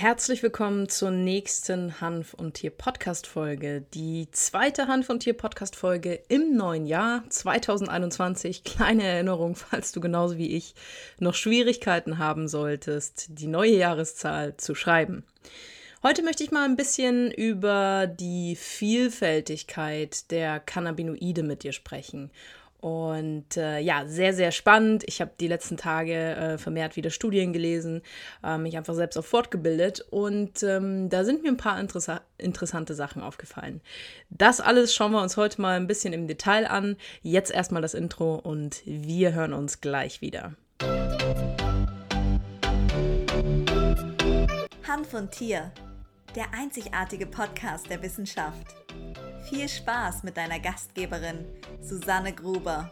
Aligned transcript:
Herzlich 0.00 0.44
willkommen 0.44 0.88
zur 0.88 1.10
nächsten 1.10 2.00
Hanf 2.00 2.32
und 2.32 2.54
Tier 2.54 2.70
Podcast 2.70 3.26
Folge. 3.26 3.84
Die 3.94 4.28
zweite 4.30 4.86
Hanf 4.86 5.10
und 5.10 5.24
Tier 5.24 5.32
Podcast 5.32 5.74
Folge 5.74 6.20
im 6.28 6.54
neuen 6.54 6.86
Jahr 6.86 7.24
2021. 7.28 8.62
Kleine 8.62 9.02
Erinnerung, 9.02 9.56
falls 9.56 9.90
du 9.90 10.00
genauso 10.00 10.38
wie 10.38 10.54
ich 10.54 10.76
noch 11.18 11.34
Schwierigkeiten 11.34 12.18
haben 12.18 12.46
solltest, 12.46 13.26
die 13.40 13.48
neue 13.48 13.74
Jahreszahl 13.74 14.56
zu 14.56 14.76
schreiben. 14.76 15.24
Heute 16.04 16.22
möchte 16.22 16.44
ich 16.44 16.52
mal 16.52 16.64
ein 16.64 16.76
bisschen 16.76 17.32
über 17.32 18.06
die 18.06 18.54
Vielfältigkeit 18.54 20.30
der 20.30 20.60
Cannabinoide 20.60 21.42
mit 21.42 21.64
dir 21.64 21.72
sprechen 21.72 22.30
und 22.80 23.56
äh, 23.56 23.80
ja, 23.80 24.06
sehr, 24.06 24.32
sehr 24.32 24.52
spannend. 24.52 25.02
Ich 25.06 25.20
habe 25.20 25.32
die 25.40 25.48
letzten 25.48 25.76
Tage 25.76 26.14
äh, 26.14 26.58
vermehrt 26.58 26.96
wieder 26.96 27.10
Studien 27.10 27.52
gelesen, 27.52 28.02
äh, 28.44 28.56
mich 28.56 28.76
einfach 28.76 28.94
selbst 28.94 29.16
auch 29.16 29.24
fortgebildet 29.24 30.00
und 30.10 30.62
ähm, 30.62 31.08
da 31.08 31.24
sind 31.24 31.42
mir 31.42 31.48
ein 31.48 31.56
paar 31.56 31.80
interessa 31.80 32.20
interessante 32.38 32.94
Sachen 32.94 33.20
aufgefallen. 33.20 33.80
Das 34.30 34.60
alles 34.60 34.94
schauen 34.94 35.10
wir 35.10 35.20
uns 35.22 35.36
heute 35.36 35.60
mal 35.60 35.76
ein 35.76 35.88
bisschen 35.88 36.12
im 36.12 36.28
Detail 36.28 36.66
an. 36.66 36.96
Jetzt 37.22 37.50
erstmal 37.50 37.82
das 37.82 37.94
Intro 37.94 38.36
und 38.36 38.82
wir 38.84 39.34
hören 39.34 39.52
uns 39.52 39.80
gleich 39.80 40.20
wieder. 40.20 40.54
Hand 44.86 45.06
von 45.06 45.30
Tier, 45.30 45.72
der 46.36 46.54
einzigartige 46.54 47.26
Podcast 47.26 47.90
der 47.90 48.00
Wissenschaft. 48.02 48.87
Viel 49.48 49.66
Spaß 49.66 50.24
mit 50.24 50.36
deiner 50.36 50.60
Gastgeberin 50.60 51.46
Susanne 51.80 52.34
Gruber. 52.34 52.90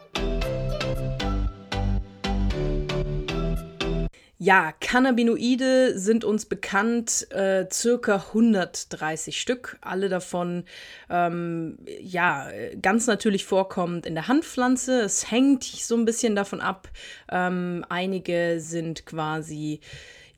Ja, 4.39 4.71
Cannabinoide 4.79 5.99
sind 5.99 6.23
uns 6.23 6.45
bekannt, 6.45 7.27
äh, 7.31 7.67
circa 7.71 8.27
130 8.33 9.39
Stück, 9.39 9.77
alle 9.81 10.09
davon 10.09 10.63
ähm, 11.11 11.77
ja 11.99 12.49
ganz 12.81 13.05
natürlich 13.05 13.45
vorkommend 13.45 14.07
in 14.07 14.15
der 14.15 14.27
Handpflanze. 14.27 15.01
Es 15.01 15.29
hängt 15.29 15.63
so 15.63 15.95
ein 15.95 16.05
bisschen 16.05 16.35
davon 16.35 16.61
ab. 16.61 16.89
Ähm, 17.31 17.85
einige 17.89 18.59
sind 18.59 19.05
quasi 19.05 19.79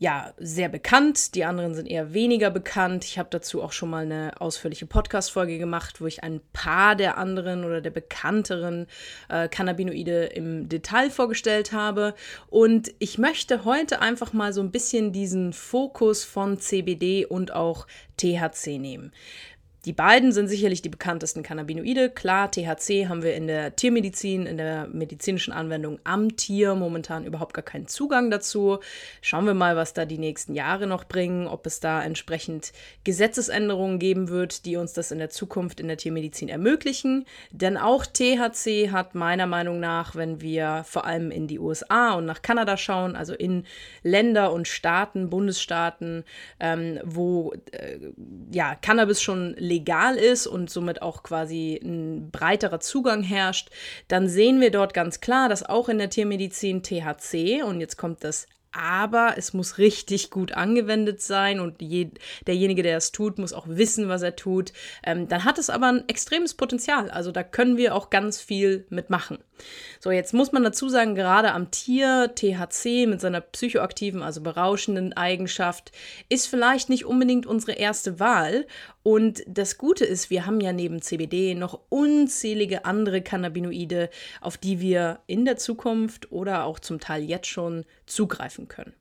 ja, 0.01 0.33
sehr 0.37 0.69
bekannt, 0.69 1.35
die 1.35 1.43
anderen 1.43 1.75
sind 1.75 1.85
eher 1.85 2.13
weniger 2.13 2.51
bekannt. 2.51 3.03
Ich 3.03 3.19
habe 3.19 3.27
dazu 3.29 3.61
auch 3.61 3.73
schon 3.73 3.89
mal 3.89 4.05
eine 4.05 4.31
ausführliche 4.39 4.85
Podcast-Folge 4.85 5.57
gemacht, 5.57 5.99
wo 5.99 6.05
ich 6.07 6.23
ein 6.23 6.39
paar 6.53 6.95
der 6.95 7.17
anderen 7.17 7.65
oder 7.65 7.81
der 7.81 7.89
bekannteren 7.89 8.87
äh, 9.27 9.49
Cannabinoide 9.49 10.27
im 10.27 10.69
Detail 10.69 11.09
vorgestellt 11.09 11.73
habe. 11.73 12.15
Und 12.47 12.93
ich 12.99 13.17
möchte 13.17 13.65
heute 13.65 14.01
einfach 14.01 14.31
mal 14.31 14.53
so 14.53 14.61
ein 14.61 14.71
bisschen 14.71 15.11
diesen 15.11 15.51
Fokus 15.51 16.23
von 16.23 16.59
CBD 16.59 17.25
und 17.25 17.53
auch 17.53 17.85
THC 18.15 18.79
nehmen. 18.79 19.11
Die 19.85 19.93
beiden 19.93 20.33
sind 20.33 20.49
sicherlich 20.49 20.81
die 20.81 20.89
bekanntesten 20.89 21.41
Cannabinoide. 21.41 22.09
Klar, 22.09 22.51
THC 22.51 23.07
haben 23.07 23.23
wir 23.23 23.33
in 23.35 23.47
der 23.47 23.77
Tiermedizin, 23.77 24.45
in 24.45 24.57
der 24.57 24.87
medizinischen 24.87 25.53
Anwendung 25.53 25.99
am 26.03 26.35
Tier 26.35 26.75
momentan 26.75 27.25
überhaupt 27.25 27.53
gar 27.53 27.63
keinen 27.63 27.87
Zugang 27.87 28.29
dazu. 28.29 28.79
Schauen 29.21 29.45
wir 29.45 29.53
mal, 29.53 29.77
was 29.77 29.93
da 29.93 30.03
die 30.03 30.17
nächsten 30.17 30.53
Jahre 30.53 30.85
noch 30.85 31.05
bringen, 31.05 31.47
ob 31.47 31.65
es 31.65 31.79
da 31.79 32.03
entsprechend 32.03 32.73
Gesetzesänderungen 33.05 33.99
geben 33.99 34.27
wird, 34.27 34.65
die 34.65 34.75
uns 34.75 34.91
das 34.91 35.11
in 35.11 35.19
der 35.19 35.29
Zukunft 35.29 35.79
in 35.79 35.87
der 35.87 35.95
Tiermedizin 35.95 36.49
ermöglichen. 36.49 37.25
Denn 37.51 37.77
auch 37.77 38.05
THC 38.05 38.91
hat 38.91 39.15
meiner 39.15 39.47
Meinung 39.47 39.79
nach, 39.79 40.13
wenn 40.13 40.41
wir 40.41 40.83
vor 40.85 41.05
allem 41.05 41.31
in 41.31 41.47
die 41.47 41.59
USA 41.59 42.15
und 42.15 42.25
nach 42.25 42.41
Kanada 42.41 42.75
schauen, 42.75 43.15
also 43.15 43.33
in 43.33 43.63
Länder 44.03 44.51
und 44.51 44.67
Staaten, 44.67 45.29
Bundesstaaten, 45.29 46.25
ähm, 46.59 46.99
wo 47.05 47.53
äh, 47.71 47.97
ja, 48.51 48.75
Cannabis 48.75 49.21
schon 49.21 49.55
legal 49.69 50.15
ist 50.15 50.47
und 50.47 50.69
somit 50.69 51.01
auch 51.01 51.23
quasi 51.23 51.79
ein 51.81 52.31
breiterer 52.31 52.79
Zugang 52.79 53.23
herrscht, 53.23 53.69
dann 54.07 54.27
sehen 54.27 54.59
wir 54.59 54.71
dort 54.71 54.93
ganz 54.93 55.21
klar, 55.21 55.47
dass 55.47 55.63
auch 55.63 55.87
in 55.87 55.99
der 55.99 56.09
Tiermedizin 56.09 56.83
THC, 56.83 57.63
und 57.63 57.79
jetzt 57.79 57.97
kommt 57.97 58.23
das 58.23 58.47
aber 58.71 59.33
es 59.37 59.53
muss 59.53 59.77
richtig 59.77 60.29
gut 60.29 60.51
angewendet 60.51 61.21
sein 61.21 61.59
und 61.59 61.81
je, 61.81 62.11
derjenige, 62.45 62.83
der 62.83 62.97
es 62.97 63.11
tut, 63.11 63.39
muss 63.39 63.53
auch 63.53 63.67
wissen, 63.67 64.09
was 64.09 64.21
er 64.21 64.35
tut. 64.35 64.73
Ähm, 65.03 65.27
dann 65.27 65.43
hat 65.43 65.57
es 65.57 65.69
aber 65.69 65.87
ein 65.87 66.07
extremes 66.07 66.53
Potenzial. 66.53 67.09
Also 67.09 67.31
da 67.31 67.43
können 67.43 67.77
wir 67.77 67.95
auch 67.95 68.09
ganz 68.09 68.39
viel 68.39 68.85
mitmachen. 68.89 69.39
So, 69.99 70.11
jetzt 70.11 70.33
muss 70.33 70.51
man 70.51 70.63
dazu 70.63 70.89
sagen, 70.89 71.15
gerade 71.15 71.51
am 71.51 71.71
Tier, 71.71 72.31
THC 72.33 73.05
mit 73.05 73.21
seiner 73.21 73.41
psychoaktiven, 73.41 74.21
also 74.21 74.41
berauschenden 74.41 75.13
Eigenschaft, 75.13 75.91
ist 76.29 76.47
vielleicht 76.47 76.89
nicht 76.89 77.05
unbedingt 77.05 77.45
unsere 77.45 77.73
erste 77.73 78.19
Wahl. 78.19 78.65
Und 79.03 79.43
das 79.47 79.77
Gute 79.77 80.05
ist, 80.05 80.29
wir 80.29 80.45
haben 80.45 80.61
ja 80.61 80.71
neben 80.71 81.01
CBD 81.01 81.55
noch 81.55 81.79
unzählige 81.89 82.85
andere 82.85 83.21
Cannabinoide, 83.21 84.09
auf 84.41 84.57
die 84.57 84.79
wir 84.79 85.19
in 85.27 85.45
der 85.45 85.57
Zukunft 85.57 86.31
oder 86.31 86.63
auch 86.63 86.79
zum 86.79 86.99
Teil 86.99 87.23
jetzt 87.23 87.47
schon 87.47 87.85
zugreifen 88.05 88.67
können. 88.67 88.93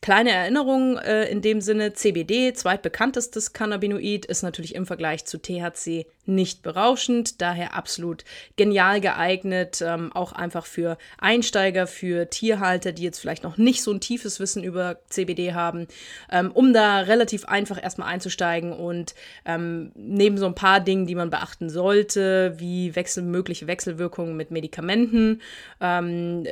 Kleine 0.00 0.30
Erinnerung 0.30 0.98
äh, 0.98 1.24
in 1.30 1.40
dem 1.40 1.60
Sinne, 1.60 1.94
CBD, 1.94 2.52
zweitbekanntestes 2.52 3.52
Cannabinoid, 3.52 4.26
ist 4.26 4.42
natürlich 4.42 4.74
im 4.74 4.86
Vergleich 4.86 5.24
zu 5.24 5.38
THC 5.38 6.06
nicht 6.26 6.62
berauschend, 6.62 7.40
daher 7.40 7.74
absolut 7.74 8.24
genial 8.56 9.00
geeignet, 9.00 9.82
ähm, 9.84 10.12
auch 10.12 10.32
einfach 10.32 10.66
für 10.66 10.96
Einsteiger, 11.18 11.86
für 11.86 12.30
Tierhalter, 12.30 12.92
die 12.92 13.02
jetzt 13.02 13.18
vielleicht 13.18 13.42
noch 13.42 13.56
nicht 13.56 13.82
so 13.82 13.92
ein 13.92 14.00
tiefes 14.00 14.40
Wissen 14.40 14.64
über 14.64 14.98
CBD 15.08 15.54
haben, 15.54 15.86
ähm, 16.30 16.50
um 16.52 16.72
da 16.72 17.00
relativ 17.00 17.44
einfach 17.44 17.82
erstmal 17.82 18.08
einzusteigen 18.08 18.72
und 18.72 19.14
ähm, 19.44 19.92
neben 19.94 20.38
so 20.38 20.46
ein 20.46 20.54
paar 20.54 20.80
Dingen, 20.80 21.06
die 21.06 21.14
man 21.14 21.30
beachten 21.30 21.70
sollte, 21.70 22.54
wie 22.58 22.94
wechsel 22.96 23.22
mögliche 23.22 23.66
Wechselwirkungen 23.66 24.36
mit 24.36 24.50
Medikamenten, 24.50 25.40
ähm, 25.80 26.46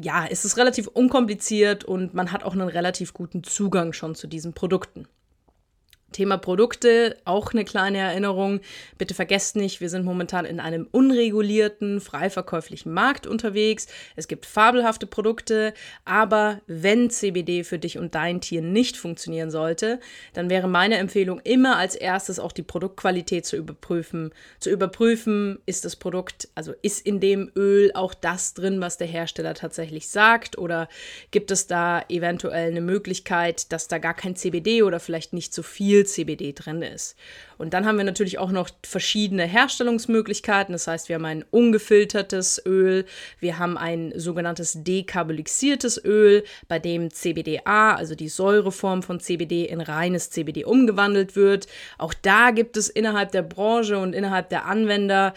ja, 0.00 0.24
ist 0.24 0.44
es 0.44 0.56
relativ 0.56 0.86
unkompliziert 0.88 1.84
und 1.84 2.14
man 2.14 2.32
hat 2.32 2.44
auch 2.44 2.52
einen 2.52 2.68
relativ 2.68 3.14
guten 3.14 3.44
Zugang 3.44 3.92
schon 3.92 4.14
zu 4.14 4.26
diesen 4.26 4.52
Produkten. 4.52 5.06
Thema 6.16 6.38
Produkte, 6.38 7.18
auch 7.26 7.52
eine 7.52 7.66
kleine 7.66 7.98
Erinnerung. 7.98 8.60
Bitte 8.96 9.12
vergesst 9.12 9.54
nicht, 9.54 9.82
wir 9.82 9.90
sind 9.90 10.06
momentan 10.06 10.46
in 10.46 10.60
einem 10.60 10.88
unregulierten, 10.90 12.00
frei 12.00 12.30
verkäuflichen 12.30 12.94
Markt 12.94 13.26
unterwegs. 13.26 13.86
Es 14.16 14.26
gibt 14.26 14.46
fabelhafte 14.46 15.06
Produkte, 15.06 15.74
aber 16.06 16.62
wenn 16.66 17.10
CBD 17.10 17.64
für 17.64 17.78
dich 17.78 17.98
und 17.98 18.14
dein 18.14 18.40
Tier 18.40 18.62
nicht 18.62 18.96
funktionieren 18.96 19.50
sollte, 19.50 20.00
dann 20.32 20.48
wäre 20.48 20.68
meine 20.68 20.96
Empfehlung 20.96 21.38
immer 21.44 21.76
als 21.76 21.94
erstes 21.94 22.38
auch 22.38 22.52
die 22.52 22.62
Produktqualität 22.62 23.44
zu 23.44 23.56
überprüfen. 23.56 24.30
Zu 24.58 24.70
überprüfen, 24.70 25.58
ist 25.66 25.84
das 25.84 25.96
Produkt, 25.96 26.48
also 26.54 26.72
ist 26.80 27.04
in 27.06 27.20
dem 27.20 27.50
Öl 27.54 27.90
auch 27.92 28.14
das 28.14 28.54
drin, 28.54 28.80
was 28.80 28.96
der 28.96 29.06
Hersteller 29.06 29.52
tatsächlich 29.52 30.08
sagt 30.08 30.56
oder 30.56 30.88
gibt 31.30 31.50
es 31.50 31.66
da 31.66 32.02
eventuell 32.08 32.70
eine 32.70 32.80
Möglichkeit, 32.80 33.70
dass 33.70 33.86
da 33.86 33.98
gar 33.98 34.14
kein 34.14 34.34
CBD 34.34 34.82
oder 34.82 34.98
vielleicht 34.98 35.34
nicht 35.34 35.52
so 35.52 35.62
viel 35.62 36.05
viel 36.05 36.05
CBD 36.06 36.52
drin 36.52 36.82
ist. 36.82 37.16
Und 37.58 37.74
dann 37.74 37.86
haben 37.86 37.96
wir 37.96 38.04
natürlich 38.04 38.38
auch 38.38 38.50
noch 38.50 38.70
verschiedene 38.84 39.44
Herstellungsmöglichkeiten. 39.44 40.72
Das 40.72 40.86
heißt, 40.86 41.08
wir 41.08 41.16
haben 41.16 41.24
ein 41.24 41.44
ungefiltertes 41.50 42.62
Öl, 42.64 43.04
wir 43.40 43.58
haben 43.58 43.76
ein 43.76 44.12
sogenanntes 44.16 44.74
dekarbolisiertes 44.82 46.02
Öl, 46.04 46.44
bei 46.68 46.78
dem 46.78 47.10
CBDA, 47.10 47.94
also 47.94 48.14
die 48.14 48.28
Säureform 48.28 49.02
von 49.02 49.20
CBD, 49.20 49.64
in 49.64 49.80
reines 49.80 50.30
CBD 50.30 50.64
umgewandelt 50.64 51.36
wird. 51.36 51.66
Auch 51.98 52.14
da 52.14 52.50
gibt 52.50 52.76
es 52.76 52.88
innerhalb 52.88 53.32
der 53.32 53.42
Branche 53.42 53.98
und 53.98 54.14
innerhalb 54.14 54.48
der 54.50 54.66
Anwender 54.66 55.34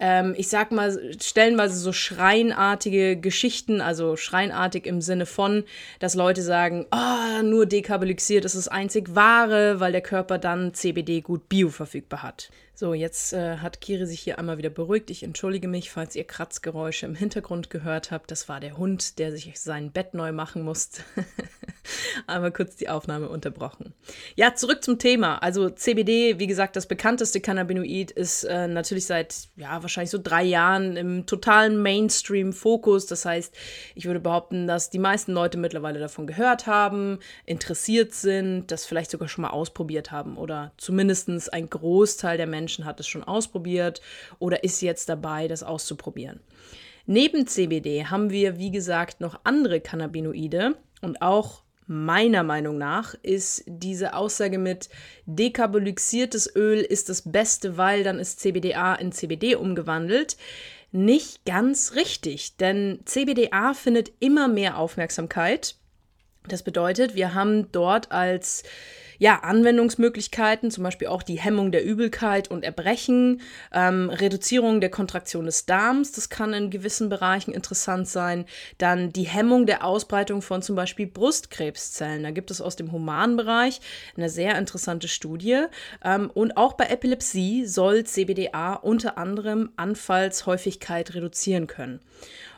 ähm, 0.00 0.34
ich 0.36 0.48
sag 0.48 0.70
mal, 0.70 1.14
stellenweise 1.20 1.76
so 1.76 1.92
schreinartige 1.92 3.16
Geschichten, 3.16 3.80
also 3.80 4.16
schreinartig 4.16 4.86
im 4.86 5.00
Sinne 5.00 5.26
von, 5.26 5.64
dass 5.98 6.14
Leute 6.14 6.42
sagen, 6.42 6.86
oh, 6.92 7.42
nur 7.42 7.66
dekarbolisiert 7.66 8.44
ist 8.44 8.56
das 8.56 8.68
einzig 8.68 9.14
wahre, 9.14 9.80
weil 9.80 9.92
der 9.92 10.00
Körper 10.00 10.38
dann 10.38 10.74
CBD 10.74 11.20
gut 11.20 11.48
bioverfügbar 11.48 12.22
hat. 12.22 12.50
So, 12.80 12.94
jetzt 12.94 13.32
äh, 13.32 13.56
hat 13.56 13.80
Kiri 13.80 14.06
sich 14.06 14.20
hier 14.20 14.38
einmal 14.38 14.56
wieder 14.56 14.70
beruhigt. 14.70 15.10
Ich 15.10 15.24
entschuldige 15.24 15.66
mich, 15.66 15.90
falls 15.90 16.14
ihr 16.14 16.22
Kratzgeräusche 16.22 17.06
im 17.06 17.16
Hintergrund 17.16 17.70
gehört 17.70 18.12
habt. 18.12 18.30
Das 18.30 18.48
war 18.48 18.60
der 18.60 18.78
Hund, 18.78 19.18
der 19.18 19.32
sich 19.32 19.58
sein 19.58 19.90
Bett 19.90 20.14
neu 20.14 20.30
machen 20.30 20.62
musste. 20.62 21.02
einmal 22.28 22.52
kurz 22.52 22.76
die 22.76 22.88
Aufnahme 22.88 23.30
unterbrochen. 23.30 23.94
Ja, 24.36 24.54
zurück 24.54 24.84
zum 24.84 25.00
Thema. 25.00 25.38
Also 25.38 25.70
CBD, 25.70 26.38
wie 26.38 26.46
gesagt, 26.46 26.76
das 26.76 26.86
bekannteste 26.86 27.40
Cannabinoid 27.40 28.12
ist 28.12 28.44
äh, 28.44 28.68
natürlich 28.68 29.06
seit, 29.06 29.48
ja, 29.56 29.82
wahrscheinlich 29.82 30.10
so 30.10 30.20
drei 30.22 30.44
Jahren 30.44 30.96
im 30.96 31.26
totalen 31.26 31.82
Mainstream-Fokus. 31.82 33.06
Das 33.06 33.24
heißt, 33.24 33.56
ich 33.96 34.06
würde 34.06 34.20
behaupten, 34.20 34.68
dass 34.68 34.88
die 34.88 35.00
meisten 35.00 35.32
Leute 35.32 35.58
mittlerweile 35.58 35.98
davon 35.98 36.28
gehört 36.28 36.68
haben, 36.68 37.18
interessiert 37.44 38.14
sind, 38.14 38.68
das 38.68 38.86
vielleicht 38.86 39.10
sogar 39.10 39.28
schon 39.28 39.42
mal 39.42 39.50
ausprobiert 39.50 40.12
haben 40.12 40.36
oder 40.36 40.70
zumindest 40.76 41.52
ein 41.52 41.68
Großteil 41.68 42.36
der 42.36 42.46
Menschen 42.46 42.67
Menschen 42.68 42.84
hat 42.84 43.00
es 43.00 43.08
schon 43.08 43.24
ausprobiert 43.24 44.02
oder 44.38 44.62
ist 44.62 44.82
jetzt 44.82 45.08
dabei, 45.08 45.48
das 45.48 45.62
auszuprobieren. 45.62 46.40
Neben 47.06 47.46
CBD 47.46 48.04
haben 48.04 48.28
wir, 48.28 48.58
wie 48.58 48.70
gesagt, 48.70 49.22
noch 49.22 49.40
andere 49.44 49.80
Cannabinoide 49.80 50.76
und 51.00 51.22
auch 51.22 51.62
meiner 51.86 52.42
Meinung 52.42 52.76
nach, 52.76 53.14
ist 53.22 53.64
diese 53.66 54.12
Aussage 54.12 54.58
mit 54.58 54.90
dekarboxyliertes 55.24 56.54
Öl 56.54 56.80
ist 56.80 57.08
das 57.08 57.22
Beste, 57.32 57.78
weil 57.78 58.04
dann 58.04 58.18
ist 58.18 58.40
CBDA 58.40 58.94
in 58.96 59.12
CBD 59.12 59.54
umgewandelt 59.54 60.36
nicht 60.90 61.44
ganz 61.46 61.94
richtig, 61.94 62.56
denn 62.56 63.00
CBDA 63.04 63.74
findet 63.74 64.10
immer 64.20 64.48
mehr 64.48 64.78
Aufmerksamkeit. 64.78 65.76
Das 66.46 66.62
bedeutet, 66.62 67.14
wir 67.14 67.34
haben 67.34 67.70
dort 67.72 68.10
als 68.10 68.64
ja, 69.18 69.40
Anwendungsmöglichkeiten, 69.40 70.70
zum 70.70 70.84
Beispiel 70.84 71.08
auch 71.08 71.22
die 71.22 71.38
Hemmung 71.38 71.72
der 71.72 71.84
Übelkeit 71.84 72.50
und 72.50 72.64
Erbrechen, 72.64 73.40
ähm, 73.72 74.10
Reduzierung 74.10 74.80
der 74.80 74.90
Kontraktion 74.90 75.46
des 75.46 75.66
Darms, 75.66 76.12
das 76.12 76.28
kann 76.28 76.52
in 76.52 76.70
gewissen 76.70 77.08
Bereichen 77.08 77.52
interessant 77.52 78.08
sein. 78.08 78.46
Dann 78.78 79.12
die 79.12 79.26
Hemmung 79.26 79.66
der 79.66 79.84
Ausbreitung 79.84 80.40
von 80.40 80.62
zum 80.62 80.76
Beispiel 80.76 81.06
Brustkrebszellen. 81.06 82.22
Da 82.22 82.30
gibt 82.30 82.50
es 82.50 82.60
aus 82.60 82.76
dem 82.76 82.92
humanen 82.92 83.36
Bereich 83.36 83.80
eine 84.16 84.30
sehr 84.30 84.56
interessante 84.56 85.08
Studie. 85.08 85.64
Ähm, 86.04 86.30
und 86.32 86.56
auch 86.56 86.74
bei 86.74 86.86
Epilepsie 86.86 87.66
soll 87.66 88.04
CBDA 88.04 88.74
unter 88.74 89.18
anderem 89.18 89.70
Anfallshäufigkeit 89.76 91.14
reduzieren 91.14 91.66
können. 91.66 92.00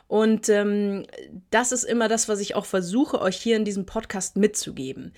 Und 0.07 0.49
ähm, 0.49 1.05
das 1.51 1.71
ist 1.71 1.85
immer 1.85 2.09
das, 2.09 2.27
was 2.27 2.41
ich 2.41 2.53
auch 2.55 2.65
versuche, 2.65 3.21
euch 3.21 3.37
hier 3.37 3.55
in 3.55 3.63
diesem 3.63 3.85
Podcast 3.85 4.35
mitzugeben. 4.35 5.13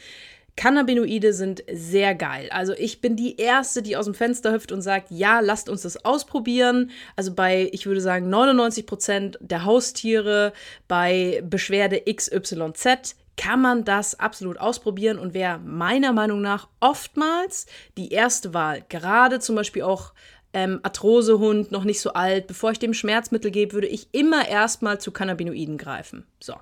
Cannabinoide 0.56 1.34
sind 1.34 1.64
sehr 1.72 2.14
geil. 2.14 2.50
Also 2.52 2.74
ich 2.74 3.02
bin 3.02 3.16
die 3.16 3.38
Erste, 3.38 3.82
die 3.82 3.98
aus 3.98 4.06
dem 4.06 4.14
Fenster 4.14 4.54
hüpft 4.54 4.72
und 4.72 4.82
sagt, 4.82 5.10
ja, 5.10 5.40
lasst 5.40 5.68
uns 5.68 5.82
das 5.82 6.06
ausprobieren. 6.06 6.92
Also 7.16 7.34
bei, 7.34 7.70
ich 7.72 7.86
würde 7.86 8.02
sagen, 8.02 8.30
99 8.30 8.86
Prozent 8.86 9.38
der 9.42 9.66
Haustiere, 9.66 10.54
bei 10.88 11.44
Beschwerde 11.48 12.02
XYZ 12.02 13.16
kann 13.36 13.62
man 13.62 13.84
das 13.84 14.20
absolut 14.20 14.60
ausprobieren 14.60 15.18
und 15.18 15.34
wäre 15.34 15.58
meiner 15.58 16.14
Meinung 16.14 16.42
nach 16.42 16.68
oftmals 16.80 17.66
die 17.98 18.12
erste 18.12 18.54
Wahl. 18.54 18.84
Gerade 18.90 19.40
zum 19.40 19.56
Beispiel 19.56 19.82
auch 19.82 20.14
ähm, 20.54 20.80
Arthrosehund, 20.84 21.72
noch 21.72 21.84
nicht 21.84 22.00
so 22.00 22.14
alt. 22.14 22.48
Bevor 22.48 22.72
ich 22.72 22.80
dem 22.80 22.94
Schmerzmittel 22.94 23.50
gebe, 23.50 23.74
würde 23.74 23.88
ich 23.88 24.08
immer 24.12 24.48
erstmal 24.48 25.02
zu 25.02 25.12
Cannabinoiden 25.12 25.80
greifen. 25.80 26.26
So. 26.40 26.54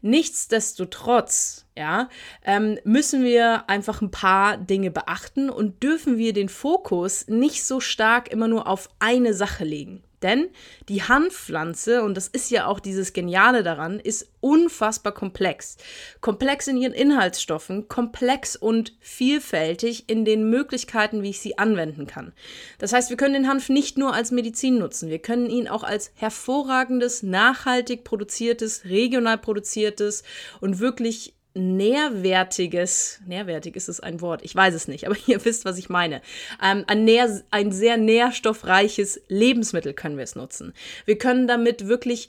Nichtsdestotrotz, 0.00 1.66
ja, 1.78 2.08
ähm, 2.44 2.78
müssen 2.82 3.22
wir 3.22 3.70
einfach 3.70 4.02
ein 4.02 4.10
paar 4.10 4.56
Dinge 4.56 4.90
beachten 4.90 5.48
und 5.48 5.82
dürfen 5.82 6.18
wir 6.18 6.32
den 6.32 6.48
Fokus 6.48 7.28
nicht 7.28 7.64
so 7.64 7.78
stark 7.78 8.32
immer 8.32 8.48
nur 8.48 8.66
auf 8.66 8.88
eine 8.98 9.32
Sache 9.32 9.64
legen. 9.64 10.02
Denn 10.22 10.48
die 10.88 11.02
Hanfpflanze, 11.02 12.02
und 12.02 12.16
das 12.16 12.26
ist 12.26 12.50
ja 12.50 12.66
auch 12.66 12.80
dieses 12.80 13.12
Geniale 13.12 13.62
daran, 13.62 14.00
ist 14.00 14.32
unfassbar 14.40 15.12
komplex. 15.12 15.76
Komplex 16.20 16.66
in 16.66 16.76
ihren 16.76 16.92
Inhaltsstoffen, 16.92 17.86
komplex 17.86 18.56
und 18.56 18.94
vielfältig 18.98 20.08
in 20.08 20.24
den 20.24 20.50
Möglichkeiten, 20.50 21.22
wie 21.22 21.30
ich 21.30 21.40
sie 21.40 21.58
anwenden 21.58 22.08
kann. 22.08 22.32
Das 22.78 22.92
heißt, 22.92 23.10
wir 23.10 23.16
können 23.16 23.34
den 23.34 23.48
Hanf 23.48 23.68
nicht 23.68 23.96
nur 23.96 24.12
als 24.12 24.32
Medizin 24.32 24.78
nutzen, 24.78 25.08
wir 25.08 25.20
können 25.20 25.50
ihn 25.50 25.68
auch 25.68 25.84
als 25.84 26.10
hervorragendes, 26.16 27.22
nachhaltig 27.22 28.02
produziertes, 28.02 28.86
regional 28.86 29.38
produziertes 29.38 30.24
und 30.60 30.80
wirklich 30.80 31.34
nährwertiges, 31.58 33.20
nährwertig 33.26 33.74
ist 33.76 33.88
es 33.88 34.00
ein 34.00 34.20
Wort, 34.20 34.42
ich 34.44 34.54
weiß 34.54 34.74
es 34.74 34.88
nicht, 34.88 35.06
aber 35.06 35.16
ihr 35.26 35.44
wisst, 35.44 35.64
was 35.64 35.78
ich 35.78 35.88
meine. 35.88 36.22
Ähm, 36.62 36.84
ein, 36.86 37.04
nähr, 37.04 37.42
ein 37.50 37.72
sehr 37.72 37.96
nährstoffreiches 37.96 39.20
Lebensmittel 39.28 39.92
können 39.92 40.16
wir 40.16 40.24
es 40.24 40.36
nutzen. 40.36 40.72
Wir 41.04 41.18
können 41.18 41.48
damit 41.48 41.88
wirklich 41.88 42.28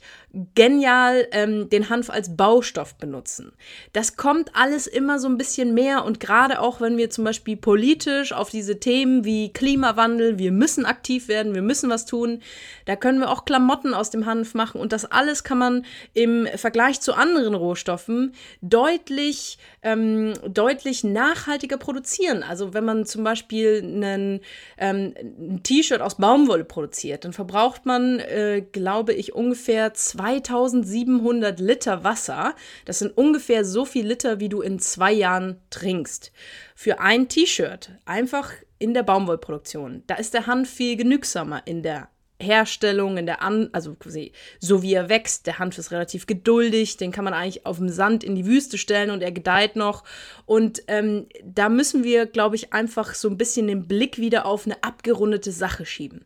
genial 0.54 1.26
ähm, 1.32 1.68
den 1.70 1.88
Hanf 1.88 2.10
als 2.10 2.36
Baustoff 2.36 2.94
benutzen. 2.96 3.52
Das 3.92 4.16
kommt 4.16 4.54
alles 4.54 4.86
immer 4.86 5.18
so 5.18 5.28
ein 5.28 5.38
bisschen 5.38 5.74
mehr 5.74 6.04
und 6.04 6.20
gerade 6.20 6.60
auch, 6.60 6.80
wenn 6.80 6.96
wir 6.96 7.10
zum 7.10 7.24
Beispiel 7.24 7.56
politisch 7.56 8.32
auf 8.32 8.50
diese 8.50 8.80
Themen 8.80 9.24
wie 9.24 9.52
Klimawandel, 9.52 10.38
wir 10.38 10.52
müssen 10.52 10.86
aktiv 10.86 11.28
werden, 11.28 11.54
wir 11.54 11.62
müssen 11.62 11.90
was 11.90 12.06
tun, 12.06 12.42
da 12.86 12.96
können 12.96 13.20
wir 13.20 13.30
auch 13.30 13.44
Klamotten 13.44 13.94
aus 13.94 14.10
dem 14.10 14.26
Hanf 14.26 14.54
machen 14.54 14.80
und 14.80 14.92
das 14.92 15.04
alles 15.04 15.44
kann 15.44 15.58
man 15.58 15.84
im 16.14 16.46
Vergleich 16.56 17.00
zu 17.00 17.14
anderen 17.14 17.54
Rohstoffen 17.54 18.34
deutlich 18.62 19.19
deutlich, 19.20 19.58
ähm, 19.82 20.32
deutlich 20.48 21.04
nachhaltiger 21.04 21.76
produzieren. 21.76 22.42
Also 22.42 22.74
wenn 22.74 22.84
man 22.84 23.04
zum 23.06 23.24
Beispiel 23.24 23.80
einen, 23.82 24.40
ähm, 24.78 25.14
ein 25.18 25.62
T-Shirt 25.62 26.00
aus 26.00 26.16
Baumwolle 26.16 26.64
produziert, 26.64 27.24
dann 27.24 27.32
verbraucht 27.32 27.86
man, 27.86 28.18
äh, 28.20 28.62
glaube 28.72 29.12
ich, 29.12 29.34
ungefähr 29.34 29.92
2700 29.94 31.60
Liter 31.60 32.04
Wasser. 32.04 32.54
Das 32.84 32.98
sind 32.98 33.16
ungefähr 33.16 33.64
so 33.64 33.84
viel 33.84 34.06
Liter, 34.06 34.40
wie 34.40 34.48
du 34.48 34.62
in 34.62 34.78
zwei 34.78 35.12
Jahren 35.12 35.60
trinkst. 35.70 36.32
Für 36.74 37.00
ein 37.00 37.28
T-Shirt, 37.28 37.90
einfach 38.04 38.50
in 38.78 38.94
der 38.94 39.02
Baumwollproduktion. 39.02 40.02
Da 40.06 40.14
ist 40.14 40.32
der 40.32 40.46
Hanf 40.46 40.70
viel 40.70 40.96
genügsamer 40.96 41.62
in 41.66 41.82
der 41.82 42.08
Herstellung, 42.40 43.16
in 43.16 43.26
der 43.26 43.42
An, 43.42 43.68
also 43.72 43.94
quasi 43.94 44.32
so 44.58 44.82
wie 44.82 44.94
er 44.94 45.08
wächst. 45.08 45.46
Der 45.46 45.58
Hanf 45.58 45.78
ist 45.78 45.90
relativ 45.90 46.26
geduldig, 46.26 46.96
den 46.96 47.12
kann 47.12 47.24
man 47.24 47.34
eigentlich 47.34 47.66
auf 47.66 47.78
dem 47.78 47.88
Sand 47.88 48.24
in 48.24 48.34
die 48.34 48.46
Wüste 48.46 48.78
stellen 48.78 49.10
und 49.10 49.22
er 49.22 49.32
gedeiht 49.32 49.76
noch. 49.76 50.04
Und 50.46 50.82
ähm, 50.88 51.26
da 51.44 51.68
müssen 51.68 52.04
wir, 52.04 52.26
glaube 52.26 52.56
ich, 52.56 52.72
einfach 52.72 53.14
so 53.14 53.28
ein 53.28 53.38
bisschen 53.38 53.68
den 53.68 53.86
Blick 53.86 54.18
wieder 54.18 54.46
auf 54.46 54.66
eine 54.66 54.82
abgerundete 54.82 55.52
Sache 55.52 55.86
schieben. 55.86 56.24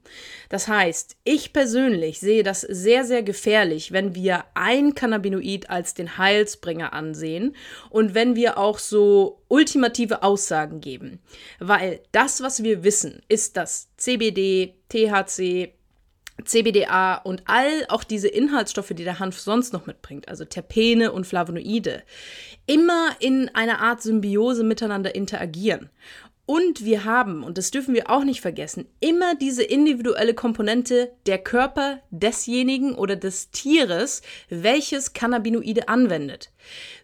Das 0.49 0.69
heißt, 0.69 1.17
ich 1.25 1.53
persönlich 1.53 2.21
sehe 2.21 2.43
das 2.43 2.63
sehr, 2.63 3.05
sehr 3.05 3.23
gefährlich, 3.23 3.93
wenn 3.93 4.15
wir 4.15 4.45
ein 4.55 4.95
Cannabinoid 4.95 5.71
als 5.71 5.95
den 5.95 6.17
Heilsbringer 6.17 6.93
ansehen 6.93 7.55
und 7.91 8.15
wenn 8.15 8.37
wir 8.37 8.59
auch 8.59 8.79
so 8.79 9.43
ultimative 9.49 10.23
Aussagen 10.23 10.81
geben. 10.81 11.21
Weil 11.59 12.01
das, 12.13 12.43
was 12.43 12.63
wir 12.63 12.85
wissen, 12.85 13.23
ist, 13.29 13.57
dass 13.57 13.89
CBD, 13.97 14.75
THC, 14.89 15.73
CBDA 16.43 17.17
und 17.17 17.43
all 17.47 17.87
auch 17.89 18.05
diese 18.05 18.29
Inhaltsstoffe, 18.29 18.93
die 18.95 19.05
der 19.05 19.19
Hanf 19.19 19.39
sonst 19.39 19.73
noch 19.73 19.87
mitbringt, 19.87 20.29
also 20.29 20.45
Terpene 20.45 21.13
und 21.13 21.27
Flavonoide, 21.27 22.03
immer 22.67 23.17
in 23.21 23.49
einer 23.55 23.81
Art 23.81 24.03
Symbiose 24.03 24.65
miteinander 24.65 25.15
interagieren. 25.15 25.91
Und 26.47 26.85
wir 26.85 27.05
haben, 27.05 27.43
und 27.43 27.57
das 27.57 27.71
dürfen 27.71 27.95
wir 27.95 28.11
auch 28.11 28.23
nicht 28.23 28.43
vergessen, 28.43 28.87
immer 29.01 29.35
diese 29.35 29.63
individuelle 29.63 30.35
Komponente 30.35 31.11
der 31.25 31.39
Körper 31.39 32.01
desjenigen 32.11 32.95
oder 32.95 33.17
des 33.17 33.51
Tieres, 33.51 34.21
welches 34.51 35.15
Cannabinoide 35.15 35.89
anwendet. 35.89 36.51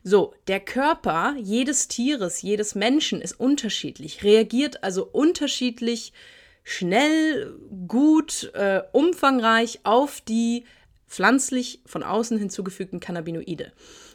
So, 0.03 0.35
der 0.47 0.61
Körper 0.61 1.37
jedes 1.39 1.89
Tieres, 1.89 2.43
jedes 2.43 2.75
Menschen 2.75 3.23
ist 3.23 3.41
unterschiedlich, 3.41 4.23
reagiert 4.25 4.85
also 4.85 5.07
unterschiedlich 5.07 6.13
schnell, 6.63 7.55
gut, 7.87 8.51
äh, 8.55 8.83
umfangreich 8.93 9.81
auf 9.85 10.21
die 10.21 10.65
pflanzlich 11.09 11.83
von 11.87 12.03
außen 12.03 12.39
hinzugefügten 12.39 13.01
Cannabinoide. 13.01 13.73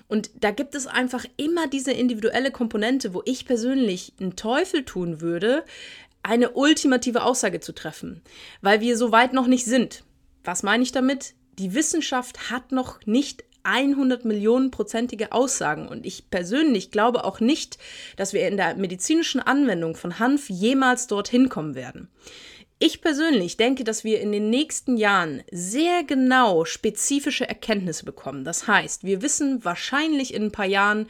Und 0.07 0.31
da 0.35 0.51
gibt 0.51 0.75
es 0.75 0.87
einfach 0.87 1.25
immer 1.35 1.67
diese 1.67 1.91
individuelle 1.91 2.51
Komponente, 2.51 3.13
wo 3.13 3.21
ich 3.25 3.45
persönlich 3.45 4.13
einen 4.19 4.35
Teufel 4.35 4.85
tun 4.85 5.19
würde, 5.19 5.65
eine 6.23 6.51
ultimative 6.51 7.23
Aussage 7.23 7.59
zu 7.59 7.73
treffen, 7.73 8.21
weil 8.61 8.81
wir 8.81 8.97
so 8.97 9.11
weit 9.11 9.33
noch 9.33 9.47
nicht 9.47 9.65
sind. 9.65 10.03
Was 10.43 10.63
meine 10.63 10.83
ich 10.83 10.91
damit? 10.91 11.33
Die 11.59 11.73
Wissenschaft 11.73 12.49
hat 12.49 12.71
noch 12.71 13.05
nicht 13.05 13.43
100 13.65 14.25
Millionen 14.25 14.72
prozentige 14.72 15.31
Aussagen. 15.31 15.88
Und 15.88 16.05
ich 16.05 16.29
persönlich 16.29 16.91
glaube 16.91 17.24
auch 17.24 17.39
nicht, 17.39 17.77
dass 18.15 18.34
wir 18.34 18.48
in 18.48 18.57
der 18.57 18.75
medizinischen 18.75 19.41
Anwendung 19.41 19.95
von 19.95 20.19
Hanf 20.19 20.50
jemals 20.50 21.07
dorthin 21.07 21.50
kommen 21.50 21.75
werden. 21.75 22.10
Ich 22.77 23.00
persönlich 23.00 23.55
denke, 23.55 23.86
dass 23.86 24.03
wir 24.03 24.19
in 24.19 24.34
den 24.34 24.50
nächsten 24.50 24.98
Jahren 24.98 25.43
sehr 25.50 26.03
genau 26.03 26.65
spezifische 26.65 27.48
Erkenntnisse 27.48 28.03
bekommen. 28.03 28.43
Das 28.43 28.67
heißt, 28.67 29.05
wir 29.05 29.22
wissen 29.22 29.63
wahrscheinlich 29.63 30.34
in 30.34 30.43
ein 30.43 30.51
paar 30.51 30.65
Jahren 30.65 31.07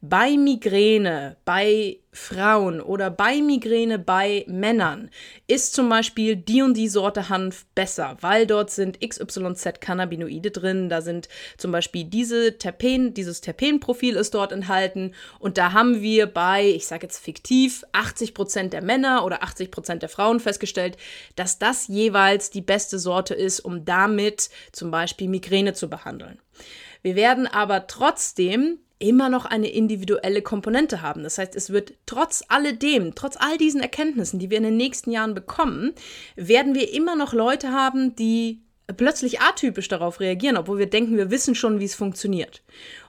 bei 0.00 0.36
Migräne, 0.36 1.36
bei 1.44 1.98
Frauen 2.18 2.80
oder 2.80 3.10
bei 3.10 3.40
Migräne 3.40 3.98
bei 3.98 4.44
Männern 4.48 5.08
ist 5.46 5.74
zum 5.74 5.88
Beispiel 5.88 6.36
die 6.36 6.62
und 6.62 6.76
die 6.76 6.88
Sorte 6.88 7.28
Hanf 7.28 7.64
besser, 7.74 8.16
weil 8.20 8.46
dort 8.46 8.70
sind 8.70 9.00
XYZ 9.00 9.80
Cannabinoide 9.80 10.50
drin, 10.50 10.88
da 10.88 11.00
sind 11.00 11.28
zum 11.56 11.72
Beispiel 11.72 12.04
diese 12.04 12.58
Terpen, 12.58 13.14
dieses 13.14 13.40
Terpenprofil 13.40 14.16
ist 14.16 14.34
dort 14.34 14.52
enthalten 14.52 15.14
und 15.38 15.56
da 15.56 15.72
haben 15.72 16.02
wir 16.02 16.26
bei, 16.26 16.66
ich 16.66 16.86
sage 16.86 17.06
jetzt 17.06 17.18
fiktiv, 17.18 17.84
80 17.92 18.34
Prozent 18.34 18.72
der 18.72 18.82
Männer 18.82 19.24
oder 19.24 19.42
80 19.42 19.70
Prozent 19.70 20.02
der 20.02 20.08
Frauen 20.08 20.40
festgestellt, 20.40 20.96
dass 21.36 21.58
das 21.58 21.86
jeweils 21.86 22.50
die 22.50 22.62
beste 22.62 22.98
Sorte 22.98 23.34
ist, 23.34 23.60
um 23.60 23.84
damit 23.84 24.50
zum 24.72 24.90
Beispiel 24.90 25.28
Migräne 25.28 25.72
zu 25.72 25.88
behandeln. 25.88 26.40
Wir 27.02 27.14
werden 27.14 27.46
aber 27.46 27.86
trotzdem 27.86 28.80
immer 28.98 29.28
noch 29.28 29.44
eine 29.44 29.68
individuelle 29.68 30.42
Komponente 30.42 31.02
haben. 31.02 31.22
Das 31.22 31.38
heißt, 31.38 31.54
es 31.54 31.70
wird 31.70 31.94
trotz 32.06 32.42
alledem, 32.48 33.14
trotz 33.14 33.36
all 33.38 33.56
diesen 33.58 33.80
Erkenntnissen, 33.80 34.38
die 34.38 34.50
wir 34.50 34.58
in 34.58 34.64
den 34.64 34.76
nächsten 34.76 35.10
Jahren 35.10 35.34
bekommen, 35.34 35.92
werden 36.36 36.74
wir 36.74 36.92
immer 36.92 37.14
noch 37.14 37.32
Leute 37.32 37.70
haben, 37.72 38.16
die 38.16 38.62
plötzlich 38.96 39.40
atypisch 39.40 39.88
darauf 39.88 40.20
reagieren, 40.20 40.56
obwohl 40.56 40.78
wir 40.78 40.88
denken, 40.88 41.16
wir 41.16 41.30
wissen 41.30 41.54
schon, 41.54 41.78
wie 41.78 41.84
es 41.84 41.94
funktioniert. 41.94 42.62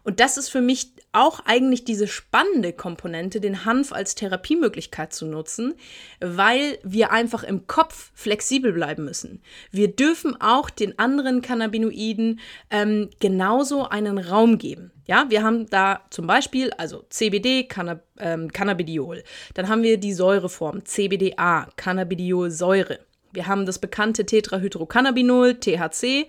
Und 0.04 0.20
das 0.20 0.38
ist 0.38 0.50
für 0.50 0.62
mich 0.62 0.94
auch 1.12 1.42
eigentlich 1.46 1.86
diese 1.86 2.08
spannende 2.08 2.74
Komponente, 2.74 3.40
den 3.40 3.66
Hanf 3.66 3.94
als 3.94 4.16
Therapiemöglichkeit 4.16 5.14
zu 5.14 5.26
nutzen, 5.26 5.76
weil 6.20 6.80
wir 6.84 7.12
einfach 7.12 7.44
im 7.44 7.68
Kopf 7.68 8.12
flexibel 8.14 8.74
bleiben 8.74 9.06
müssen. 9.06 9.42
Wir 9.72 9.88
dürfen 9.88 10.40
auch 10.40 10.70
den 10.70 11.00
anderen 11.00 11.42
Cannabinoiden 11.42 12.40
ähm, 12.70 13.10
genauso 13.20 13.88
einen 13.88 14.18
Raum 14.18 14.58
geben. 14.58 14.92
Ja, 15.06 15.26
wir 15.30 15.44
haben 15.44 15.68
da 15.70 16.02
zum 16.10 16.28
Beispiel 16.28 16.72
also 16.72 17.04
CBD, 17.10 17.64
Cannab 17.64 18.04
ähm, 18.20 18.52
Cannabidiol. 18.52 19.24
Dann 19.54 19.70
haben 19.70 19.82
wir 19.82 19.98
die 19.98 20.14
Säureform 20.14 20.86
CBDA, 20.86 21.68
Cannabidiolsäure. 21.78 23.00
Wir 23.32 23.48
haben 23.48 23.66
das 23.66 23.80
bekannte 23.80 24.26
Tetrahydrocannabinol, 24.26 25.56
THC, 25.56 26.28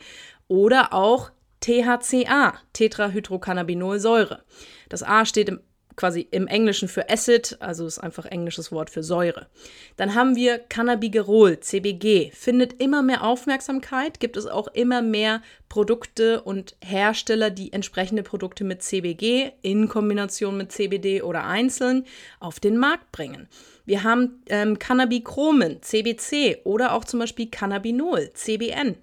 oder 0.48 0.92
auch 0.92 1.30
THCA, 1.60 2.54
Tetrahydrocannabinolsäure. 2.72 4.42
Das 4.88 5.02
A 5.02 5.24
steht 5.24 5.48
im, 5.48 5.60
quasi 5.94 6.26
im 6.30 6.46
Englischen 6.46 6.88
für 6.88 7.10
Acid, 7.10 7.58
also 7.60 7.86
ist 7.86 7.98
einfach 7.98 8.24
englisches 8.24 8.72
Wort 8.72 8.90
für 8.90 9.02
Säure. 9.02 9.46
Dann 9.96 10.14
haben 10.14 10.34
wir 10.34 10.58
Cannabigerol, 10.58 11.60
CBG, 11.60 12.30
findet 12.32 12.80
immer 12.82 13.02
mehr 13.02 13.22
Aufmerksamkeit, 13.22 14.18
gibt 14.18 14.36
es 14.36 14.46
auch 14.46 14.68
immer 14.68 15.02
mehr 15.02 15.42
Produkte 15.68 16.42
und 16.42 16.74
Hersteller, 16.82 17.50
die 17.50 17.72
entsprechende 17.72 18.22
Produkte 18.22 18.64
mit 18.64 18.82
CBG 18.82 19.52
in 19.62 19.88
Kombination 19.88 20.56
mit 20.56 20.72
CBD 20.72 21.22
oder 21.22 21.44
einzeln 21.44 22.06
auf 22.40 22.58
den 22.58 22.78
Markt 22.78 23.12
bringen. 23.12 23.48
Wir 23.90 24.04
haben 24.04 24.40
ähm, 24.48 24.78
Cannabichromen, 24.78 25.82
CBC 25.82 26.58
oder 26.62 26.92
auch 26.92 27.04
zum 27.04 27.18
Beispiel 27.18 27.50
Cannabinol, 27.50 28.30
CBN. 28.34 28.94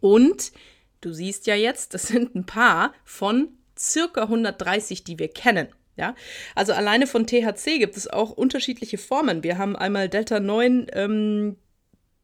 Und 0.00 0.52
du 1.00 1.12
siehst 1.12 1.48
ja 1.48 1.56
jetzt, 1.56 1.94
das 1.94 2.04
sind 2.04 2.36
ein 2.36 2.46
paar 2.46 2.94
von 3.04 3.48
circa 3.76 4.22
130, 4.22 5.02
die 5.02 5.18
wir 5.18 5.26
kennen. 5.26 5.66
Ja, 5.96 6.14
also 6.54 6.74
alleine 6.74 7.08
von 7.08 7.26
THC 7.26 7.80
gibt 7.80 7.96
es 7.96 8.06
auch 8.06 8.30
unterschiedliche 8.30 8.98
Formen. 8.98 9.42
Wir 9.42 9.58
haben 9.58 9.74
einmal 9.74 10.08
Delta 10.08 10.38
9, 10.38 10.86
ähm, 10.92 11.56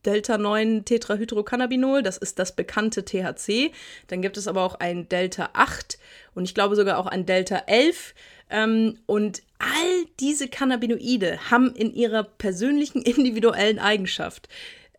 Delta 0.06 0.38
9 0.38 0.84
Tetrahydrocannabinol, 0.84 2.04
das 2.04 2.18
ist 2.18 2.38
das 2.38 2.54
bekannte 2.54 3.04
THC. 3.04 3.72
Dann 4.06 4.22
gibt 4.22 4.36
es 4.36 4.46
aber 4.46 4.62
auch 4.62 4.76
ein 4.76 5.08
Delta 5.08 5.50
8 5.54 5.98
und 6.34 6.44
ich 6.44 6.54
glaube 6.54 6.76
sogar 6.76 6.98
auch 6.98 7.06
ein 7.06 7.26
Delta 7.26 7.64
11. 7.66 8.14
Ähm, 8.50 8.98
und 9.06 9.42
all 9.58 10.06
diese 10.18 10.48
Cannabinoide 10.48 11.50
haben 11.50 11.74
in 11.74 11.94
ihrer 11.94 12.24
persönlichen 12.24 13.02
individuellen 13.02 13.78
Eigenschaft 13.78 14.48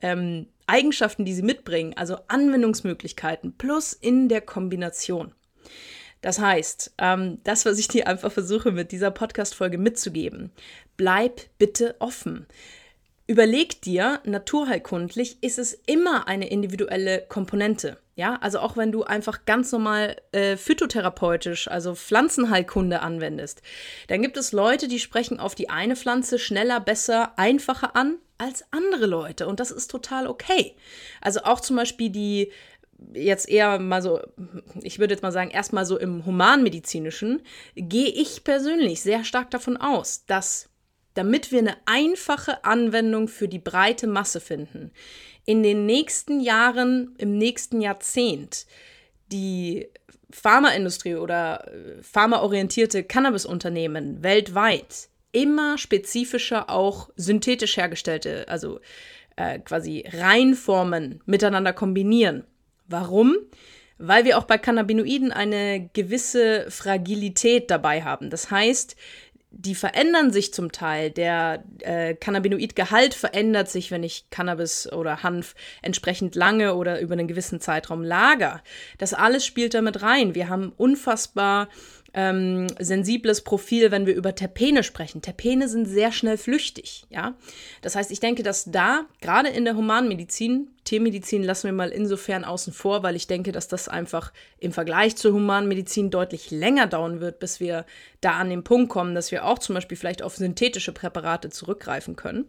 ähm, 0.01 0.47
Eigenschaften, 0.67 1.25
die 1.25 1.33
sie 1.33 1.41
mitbringen, 1.41 1.93
also 1.95 2.17
Anwendungsmöglichkeiten 2.27 3.57
plus 3.57 3.93
in 3.93 4.29
der 4.29 4.41
Kombination. 4.41 5.33
Das 6.21 6.39
heißt, 6.39 6.93
ähm, 6.99 7.39
das, 7.43 7.65
was 7.65 7.79
ich 7.79 7.87
dir 7.87 8.07
einfach 8.07 8.31
versuche 8.31 8.71
mit 8.71 8.91
dieser 8.91 9.11
Podcast-Folge 9.11 9.77
mitzugeben, 9.77 10.51
bleib 10.95 11.41
bitte 11.57 11.95
offen. 11.99 12.45
Überleg 13.27 13.81
dir, 13.81 14.21
naturheilkundlich 14.23 15.41
ist 15.41 15.57
es 15.57 15.73
immer 15.73 16.27
eine 16.27 16.49
individuelle 16.49 17.25
Komponente. 17.27 17.97
Ja, 18.21 18.37
also 18.39 18.59
auch 18.59 18.77
wenn 18.77 18.91
du 18.91 19.01
einfach 19.01 19.45
ganz 19.45 19.71
normal 19.71 20.15
äh, 20.31 20.55
phytotherapeutisch, 20.55 21.67
also 21.67 21.95
Pflanzenheilkunde 21.95 23.01
anwendest, 23.01 23.63
dann 24.09 24.21
gibt 24.21 24.37
es 24.37 24.51
Leute, 24.51 24.87
die 24.87 24.99
sprechen 24.99 25.39
auf 25.39 25.55
die 25.55 25.71
eine 25.71 25.95
Pflanze 25.95 26.37
schneller, 26.37 26.79
besser, 26.79 27.33
einfacher 27.39 27.95
an 27.95 28.17
als 28.37 28.63
andere 28.69 29.07
Leute. 29.07 29.47
Und 29.47 29.59
das 29.59 29.71
ist 29.71 29.89
total 29.89 30.27
okay. 30.27 30.75
Also 31.19 31.45
auch 31.45 31.61
zum 31.61 31.77
Beispiel 31.77 32.11
die 32.11 32.51
jetzt 33.11 33.49
eher 33.49 33.79
mal 33.79 34.03
so, 34.03 34.19
ich 34.83 34.99
würde 34.99 35.15
jetzt 35.15 35.23
mal 35.23 35.31
sagen, 35.31 35.49
erstmal 35.49 35.87
so 35.87 35.97
im 35.97 36.23
humanmedizinischen, 36.23 37.41
gehe 37.75 38.09
ich 38.09 38.43
persönlich 38.43 39.01
sehr 39.01 39.23
stark 39.23 39.49
davon 39.49 39.77
aus, 39.77 40.27
dass 40.27 40.69
damit 41.13 41.51
wir 41.51 41.59
eine 41.59 41.77
einfache 41.85 42.63
Anwendung 42.63 43.27
für 43.27 43.47
die 43.47 43.59
breite 43.59 44.07
Masse 44.07 44.39
finden, 44.39 44.91
in 45.45 45.63
den 45.63 45.85
nächsten 45.85 46.39
Jahren, 46.39 47.15
im 47.17 47.37
nächsten 47.37 47.81
Jahrzehnt, 47.81 48.65
die 49.31 49.87
Pharmaindustrie 50.31 51.15
oder 51.15 51.67
äh, 51.67 52.01
pharmaorientierte 52.03 53.03
Cannabisunternehmen 53.03 54.23
weltweit 54.23 55.09
immer 55.31 55.77
spezifischer 55.77 56.69
auch 56.69 57.09
synthetisch 57.15 57.77
hergestellte, 57.77 58.45
also 58.47 58.79
äh, 59.37 59.59
quasi 59.59 60.05
Reinformen 60.11 61.21
miteinander 61.25 61.73
kombinieren. 61.73 62.43
Warum? 62.87 63.37
Weil 63.97 64.25
wir 64.25 64.37
auch 64.37 64.43
bei 64.43 64.57
Cannabinoiden 64.57 65.31
eine 65.31 65.89
gewisse 65.93 66.69
Fragilität 66.69 67.69
dabei 67.71 68.03
haben. 68.03 68.29
Das 68.29 68.51
heißt, 68.51 68.95
die 69.51 69.75
verändern 69.75 70.31
sich 70.31 70.53
zum 70.53 70.71
Teil. 70.71 71.11
Der 71.11 71.63
äh, 71.79 72.15
Cannabinoidgehalt 72.15 73.13
verändert 73.13 73.69
sich, 73.69 73.91
wenn 73.91 74.01
ich 74.01 74.29
Cannabis 74.29 74.91
oder 74.91 75.23
Hanf 75.23 75.55
entsprechend 75.81 76.35
lange 76.35 76.75
oder 76.75 77.01
über 77.01 77.13
einen 77.13 77.27
gewissen 77.27 77.59
Zeitraum 77.59 78.03
lager. 78.03 78.63
Das 78.97 79.13
alles 79.13 79.45
spielt 79.45 79.73
damit 79.73 80.01
rein. 80.01 80.35
Wir 80.35 80.47
haben 80.47 80.71
unfassbar 80.77 81.67
ähm, 82.13 82.67
sensibles 82.79 83.41
Profil, 83.41 83.91
wenn 83.91 84.05
wir 84.05 84.15
über 84.15 84.35
Terpene 84.35 84.83
sprechen. 84.83 85.21
Terpene 85.21 85.69
sind 85.69 85.85
sehr 85.85 86.11
schnell 86.11 86.37
flüchtig, 86.37 87.05
ja. 87.09 87.35
Das 87.81 87.95
heißt, 87.95 88.11
ich 88.11 88.19
denke, 88.19 88.43
dass 88.43 88.65
da, 88.65 89.05
gerade 89.21 89.47
in 89.49 89.63
der 89.63 89.75
Humanmedizin, 89.75 90.67
Tiermedizin 90.83 91.43
lassen 91.43 91.67
wir 91.67 91.73
mal 91.73 91.89
insofern 91.89 92.43
außen 92.43 92.73
vor, 92.73 93.01
weil 93.03 93.15
ich 93.15 93.27
denke, 93.27 93.53
dass 93.53 93.69
das 93.69 93.87
einfach 93.87 94.33
im 94.59 94.73
Vergleich 94.73 95.15
zur 95.15 95.31
Humanmedizin 95.31 96.09
deutlich 96.09 96.51
länger 96.51 96.87
dauern 96.87 97.21
wird, 97.21 97.39
bis 97.39 97.61
wir 97.61 97.85
da 98.19 98.31
an 98.31 98.49
den 98.49 98.63
Punkt 98.63 98.89
kommen, 98.89 99.15
dass 99.15 99.31
wir 99.31 99.45
auch 99.45 99.59
zum 99.59 99.75
Beispiel 99.75 99.97
vielleicht 99.97 100.21
auf 100.21 100.35
synthetische 100.35 100.91
Präparate 100.91 101.49
zurückgreifen 101.49 102.17
können. 102.17 102.47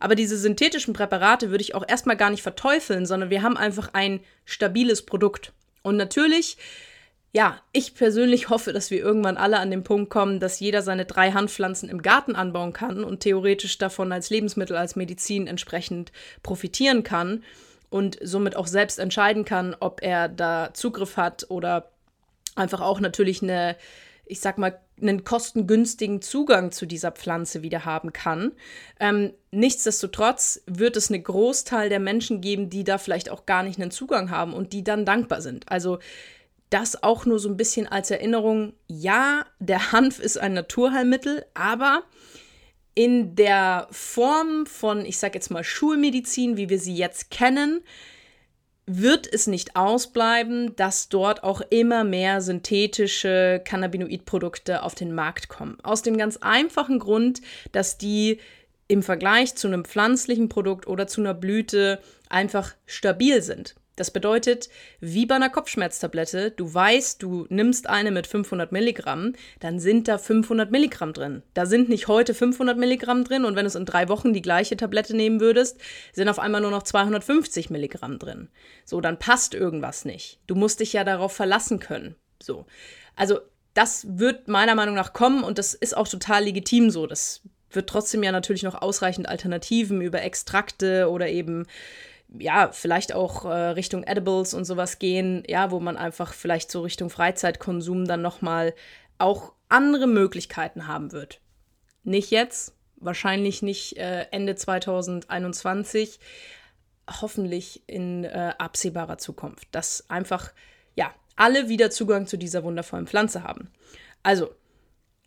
Aber 0.00 0.14
diese 0.14 0.38
synthetischen 0.38 0.94
Präparate 0.94 1.50
würde 1.50 1.62
ich 1.62 1.74
auch 1.74 1.86
erstmal 1.86 2.16
gar 2.16 2.30
nicht 2.30 2.42
verteufeln, 2.42 3.04
sondern 3.04 3.28
wir 3.28 3.42
haben 3.42 3.58
einfach 3.58 3.90
ein 3.92 4.20
stabiles 4.46 5.02
Produkt. 5.02 5.52
Und 5.82 5.96
natürlich 5.96 6.56
ja, 7.34 7.58
ich 7.72 7.94
persönlich 7.94 8.50
hoffe, 8.50 8.74
dass 8.74 8.90
wir 8.90 8.98
irgendwann 8.98 9.38
alle 9.38 9.58
an 9.58 9.70
den 9.70 9.84
Punkt 9.84 10.10
kommen, 10.10 10.38
dass 10.38 10.60
jeder 10.60 10.82
seine 10.82 11.06
drei 11.06 11.32
Handpflanzen 11.32 11.88
im 11.88 12.02
Garten 12.02 12.36
anbauen 12.36 12.74
kann 12.74 13.04
und 13.04 13.20
theoretisch 13.20 13.78
davon 13.78 14.12
als 14.12 14.28
Lebensmittel, 14.28 14.76
als 14.76 14.96
Medizin 14.96 15.46
entsprechend 15.46 16.12
profitieren 16.42 17.04
kann 17.04 17.42
und 17.88 18.18
somit 18.22 18.54
auch 18.54 18.66
selbst 18.66 18.98
entscheiden 18.98 19.46
kann, 19.46 19.74
ob 19.80 20.02
er 20.02 20.28
da 20.28 20.74
Zugriff 20.74 21.16
hat 21.16 21.46
oder 21.48 21.90
einfach 22.54 22.82
auch 22.82 23.00
natürlich 23.00 23.42
eine, 23.42 23.76
ich 24.26 24.40
sag 24.40 24.58
mal, 24.58 24.78
einen 25.00 25.24
kostengünstigen 25.24 26.20
Zugang 26.20 26.70
zu 26.70 26.84
dieser 26.84 27.12
Pflanze 27.12 27.62
wieder 27.62 27.86
haben 27.86 28.12
kann. 28.12 28.52
Ähm, 29.00 29.32
nichtsdestotrotz 29.50 30.62
wird 30.66 30.98
es 30.98 31.10
einen 31.10 31.24
Großteil 31.24 31.88
der 31.88 31.98
Menschen 31.98 32.42
geben, 32.42 32.68
die 32.68 32.84
da 32.84 32.98
vielleicht 32.98 33.30
auch 33.30 33.46
gar 33.46 33.62
nicht 33.62 33.80
einen 33.80 33.90
Zugang 33.90 34.30
haben 34.30 34.52
und 34.52 34.74
die 34.74 34.84
dann 34.84 35.06
dankbar 35.06 35.40
sind. 35.40 35.70
Also 35.70 35.98
das 36.72 37.02
auch 37.02 37.26
nur 37.26 37.38
so 37.38 37.48
ein 37.48 37.56
bisschen 37.56 37.86
als 37.86 38.10
Erinnerung. 38.10 38.72
Ja, 38.88 39.44
der 39.58 39.92
Hanf 39.92 40.18
ist 40.18 40.38
ein 40.38 40.54
Naturheilmittel, 40.54 41.44
aber 41.54 42.02
in 42.94 43.34
der 43.34 43.88
Form 43.90 44.66
von, 44.66 45.04
ich 45.04 45.18
sage 45.18 45.34
jetzt 45.34 45.50
mal, 45.50 45.64
Schulmedizin, 45.64 46.56
wie 46.56 46.68
wir 46.68 46.78
sie 46.78 46.94
jetzt 46.94 47.30
kennen, 47.30 47.82
wird 48.86 49.32
es 49.32 49.46
nicht 49.46 49.76
ausbleiben, 49.76 50.74
dass 50.76 51.08
dort 51.08 51.44
auch 51.44 51.60
immer 51.70 52.04
mehr 52.04 52.40
synthetische 52.40 53.62
Cannabinoidprodukte 53.64 54.82
auf 54.82 54.94
den 54.94 55.14
Markt 55.14 55.48
kommen. 55.48 55.78
Aus 55.82 56.02
dem 56.02 56.16
ganz 56.16 56.38
einfachen 56.38 56.98
Grund, 56.98 57.40
dass 57.70 57.96
die 57.96 58.40
im 58.88 59.02
Vergleich 59.02 59.54
zu 59.54 59.68
einem 59.68 59.84
pflanzlichen 59.84 60.48
Produkt 60.48 60.86
oder 60.86 61.06
zu 61.06 61.20
einer 61.20 61.34
Blüte 61.34 62.00
einfach 62.28 62.74
stabil 62.84 63.40
sind. 63.40 63.74
Das 63.96 64.10
bedeutet, 64.10 64.70
wie 65.00 65.26
bei 65.26 65.34
einer 65.34 65.50
Kopfschmerztablette, 65.50 66.50
du 66.50 66.72
weißt, 66.72 67.22
du 67.22 67.46
nimmst 67.50 67.88
eine 67.88 68.10
mit 68.10 68.26
500 68.26 68.72
Milligramm, 68.72 69.34
dann 69.60 69.78
sind 69.78 70.08
da 70.08 70.16
500 70.16 70.70
Milligramm 70.70 71.12
drin. 71.12 71.42
Da 71.52 71.66
sind 71.66 71.90
nicht 71.90 72.08
heute 72.08 72.32
500 72.32 72.78
Milligramm 72.78 73.24
drin 73.24 73.44
und 73.44 73.54
wenn 73.54 73.66
du 73.66 73.78
in 73.78 73.84
drei 73.84 74.08
Wochen 74.08 74.32
die 74.32 74.42
gleiche 74.42 74.76
Tablette 74.78 75.14
nehmen 75.14 75.40
würdest, 75.40 75.78
sind 76.12 76.28
auf 76.28 76.38
einmal 76.38 76.62
nur 76.62 76.70
noch 76.70 76.84
250 76.84 77.68
Milligramm 77.68 78.18
drin. 78.18 78.48
So, 78.86 79.02
dann 79.02 79.18
passt 79.18 79.54
irgendwas 79.54 80.06
nicht. 80.06 80.40
Du 80.46 80.54
musst 80.54 80.80
dich 80.80 80.94
ja 80.94 81.04
darauf 81.04 81.32
verlassen 81.32 81.78
können. 81.78 82.14
So. 82.42 82.66
Also, 83.14 83.40
das 83.74 84.06
wird 84.18 84.48
meiner 84.48 84.74
Meinung 84.74 84.94
nach 84.94 85.12
kommen 85.12 85.44
und 85.44 85.58
das 85.58 85.74
ist 85.74 85.96
auch 85.96 86.08
total 86.08 86.44
legitim 86.44 86.90
so. 86.90 87.06
Das 87.06 87.42
wird 87.70 87.88
trotzdem 87.88 88.22
ja 88.22 88.32
natürlich 88.32 88.62
noch 88.62 88.80
ausreichend 88.80 89.28
Alternativen 89.28 90.00
über 90.00 90.22
Extrakte 90.22 91.08
oder 91.10 91.28
eben 91.28 91.66
ja, 92.38 92.70
vielleicht 92.72 93.14
auch 93.14 93.44
äh, 93.44 93.48
Richtung 93.48 94.04
Edibles 94.04 94.54
und 94.54 94.64
sowas 94.64 94.98
gehen, 94.98 95.42
ja, 95.46 95.70
wo 95.70 95.80
man 95.80 95.96
einfach 95.96 96.32
vielleicht 96.32 96.70
so 96.70 96.82
Richtung 96.82 97.10
Freizeitkonsum 97.10 98.06
dann 98.06 98.22
nochmal 98.22 98.74
auch 99.18 99.52
andere 99.68 100.06
Möglichkeiten 100.06 100.86
haben 100.86 101.12
wird. 101.12 101.40
Nicht 102.04 102.30
jetzt, 102.30 102.74
wahrscheinlich 102.96 103.62
nicht 103.62 103.96
äh, 103.96 104.26
Ende 104.30 104.54
2021, 104.54 106.20
hoffentlich 107.20 107.82
in 107.86 108.24
äh, 108.24 108.54
absehbarer 108.58 109.18
Zukunft, 109.18 109.68
dass 109.72 110.08
einfach, 110.08 110.52
ja, 110.94 111.12
alle 111.36 111.68
wieder 111.68 111.90
Zugang 111.90 112.26
zu 112.26 112.36
dieser 112.36 112.64
wundervollen 112.64 113.06
Pflanze 113.06 113.42
haben. 113.42 113.70
Also, 114.22 114.54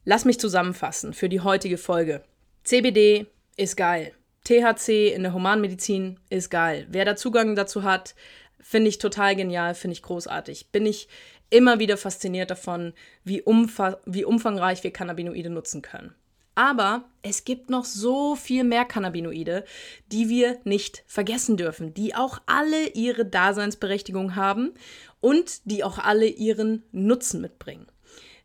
lass 0.03 0.25
mich 0.25 0.39
zusammenfassen 0.39 1.13
für 1.13 1.29
die 1.29 1.41
heutige 1.41 1.77
Folge. 1.77 2.23
CBD 2.63 3.27
ist 3.57 3.75
geil. 3.75 4.13
THC 4.45 5.13
in 5.13 5.23
der 5.23 5.33
Humanmedizin 5.33 6.19
ist 6.29 6.49
geil. 6.49 6.87
Wer 6.89 7.03
da 7.03 7.15
Zugang 7.15 7.55
dazu 7.55 7.83
hat, 7.83 8.15
finde 8.61 8.89
ich 8.89 8.99
total 8.99 9.35
genial, 9.35 9.75
finde 9.75 9.93
ich 9.93 10.01
großartig. 10.01 10.71
Bin 10.71 10.85
ich 10.85 11.07
immer 11.49 11.79
wieder 11.79 11.97
fasziniert 11.97 12.51
davon, 12.51 12.93
wie, 13.23 13.41
umfa 13.41 13.99
wie 14.05 14.23
umfangreich 14.23 14.83
wir 14.83 14.91
Cannabinoide 14.91 15.49
nutzen 15.49 15.81
können. 15.81 16.15
Aber 16.55 17.03
es 17.21 17.43
gibt 17.43 17.69
noch 17.69 17.83
so 17.83 18.35
viel 18.35 18.63
mehr 18.63 18.85
Cannabinoide, 18.85 19.65
die 20.11 20.29
wir 20.29 20.57
nicht 20.63 21.03
vergessen 21.05 21.57
dürfen, 21.57 21.93
die 21.93 22.15
auch 22.15 22.39
alle 22.45 22.87
ihre 22.93 23.25
Daseinsberechtigung 23.25 24.35
haben 24.35 24.73
und 25.19 25.69
die 25.69 25.83
auch 25.83 25.99
alle 25.99 26.27
ihren 26.27 26.83
Nutzen 26.93 27.41
mitbringen. 27.41 27.87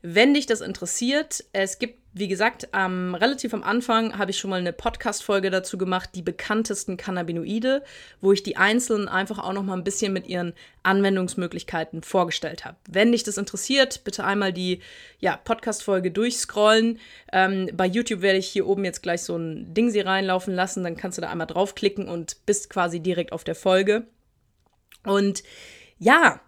Wenn 0.02 0.34
dich 0.34 0.46
das 0.46 0.60
interessiert, 0.60 1.44
es 1.52 1.78
gibt 1.78 2.00
wie 2.12 2.26
gesagt, 2.26 2.68
ähm, 2.72 3.14
relativ 3.14 3.54
am 3.54 3.62
Anfang 3.62 4.18
habe 4.18 4.32
ich 4.32 4.38
schon 4.38 4.50
mal 4.50 4.58
eine 4.58 4.72
Podcast-Folge 4.72 5.48
dazu 5.50 5.78
gemacht, 5.78 6.10
die 6.14 6.22
bekanntesten 6.22 6.96
Cannabinoide, 6.96 7.84
wo 8.20 8.32
ich 8.32 8.42
die 8.42 8.56
einzelnen 8.56 9.08
einfach 9.08 9.38
auch 9.38 9.52
noch 9.52 9.62
mal 9.62 9.76
ein 9.76 9.84
bisschen 9.84 10.12
mit 10.12 10.26
ihren 10.26 10.52
Anwendungsmöglichkeiten 10.82 12.02
vorgestellt 12.02 12.64
habe. 12.64 12.76
Wenn 12.88 13.12
dich 13.12 13.22
das 13.22 13.38
interessiert, 13.38 14.02
bitte 14.02 14.24
einmal 14.24 14.52
die 14.52 14.80
ja, 15.20 15.36
Podcast-Folge 15.36 16.10
durchscrollen. 16.10 16.98
Ähm, 17.32 17.70
bei 17.74 17.86
YouTube 17.86 18.22
werde 18.22 18.38
ich 18.38 18.48
hier 18.48 18.66
oben 18.66 18.84
jetzt 18.84 19.02
gleich 19.02 19.22
so 19.22 19.36
ein 19.36 19.72
Ding 19.72 19.90
sie 19.90 20.00
reinlaufen 20.00 20.52
lassen, 20.52 20.82
dann 20.82 20.96
kannst 20.96 21.16
du 21.16 21.22
da 21.22 21.30
einmal 21.30 21.46
draufklicken 21.46 22.08
und 22.08 22.44
bist 22.44 22.70
quasi 22.70 22.98
direkt 22.98 23.30
auf 23.30 23.44
der 23.44 23.54
Folge. 23.54 24.06
Und 25.04 25.44
ja, 25.98 26.40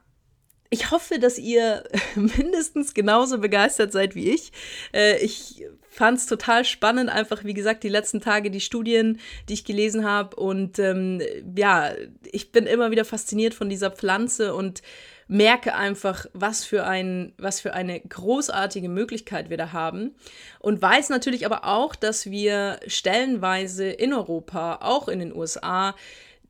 ich 0.72 0.90
hoffe, 0.90 1.18
dass 1.18 1.38
ihr 1.38 1.84
mindestens 2.14 2.94
genauso 2.94 3.38
begeistert 3.38 3.92
seid 3.92 4.14
wie 4.14 4.30
ich. 4.30 4.52
Äh, 4.94 5.22
ich 5.22 5.66
fand 5.90 6.18
es 6.18 6.26
total 6.26 6.64
spannend, 6.64 7.10
einfach 7.10 7.44
wie 7.44 7.52
gesagt, 7.52 7.84
die 7.84 7.90
letzten 7.90 8.22
Tage 8.22 8.50
die 8.50 8.62
Studien, 8.62 9.20
die 9.50 9.52
ich 9.52 9.66
gelesen 9.66 10.06
habe. 10.06 10.34
Und 10.36 10.78
ähm, 10.78 11.20
ja, 11.54 11.92
ich 12.24 12.52
bin 12.52 12.64
immer 12.64 12.90
wieder 12.90 13.04
fasziniert 13.04 13.52
von 13.52 13.68
dieser 13.68 13.90
Pflanze 13.90 14.54
und 14.54 14.80
merke 15.28 15.74
einfach, 15.74 16.24
was 16.32 16.64
für, 16.64 16.86
ein, 16.86 17.34
was 17.36 17.60
für 17.60 17.74
eine 17.74 18.00
großartige 18.00 18.88
Möglichkeit 18.88 19.50
wir 19.50 19.58
da 19.58 19.72
haben. 19.72 20.14
Und 20.58 20.80
weiß 20.80 21.10
natürlich 21.10 21.44
aber 21.44 21.66
auch, 21.66 21.94
dass 21.94 22.30
wir 22.30 22.80
stellenweise 22.86 23.90
in 23.90 24.14
Europa, 24.14 24.78
auch 24.80 25.08
in 25.08 25.18
den 25.18 25.36
USA, 25.36 25.94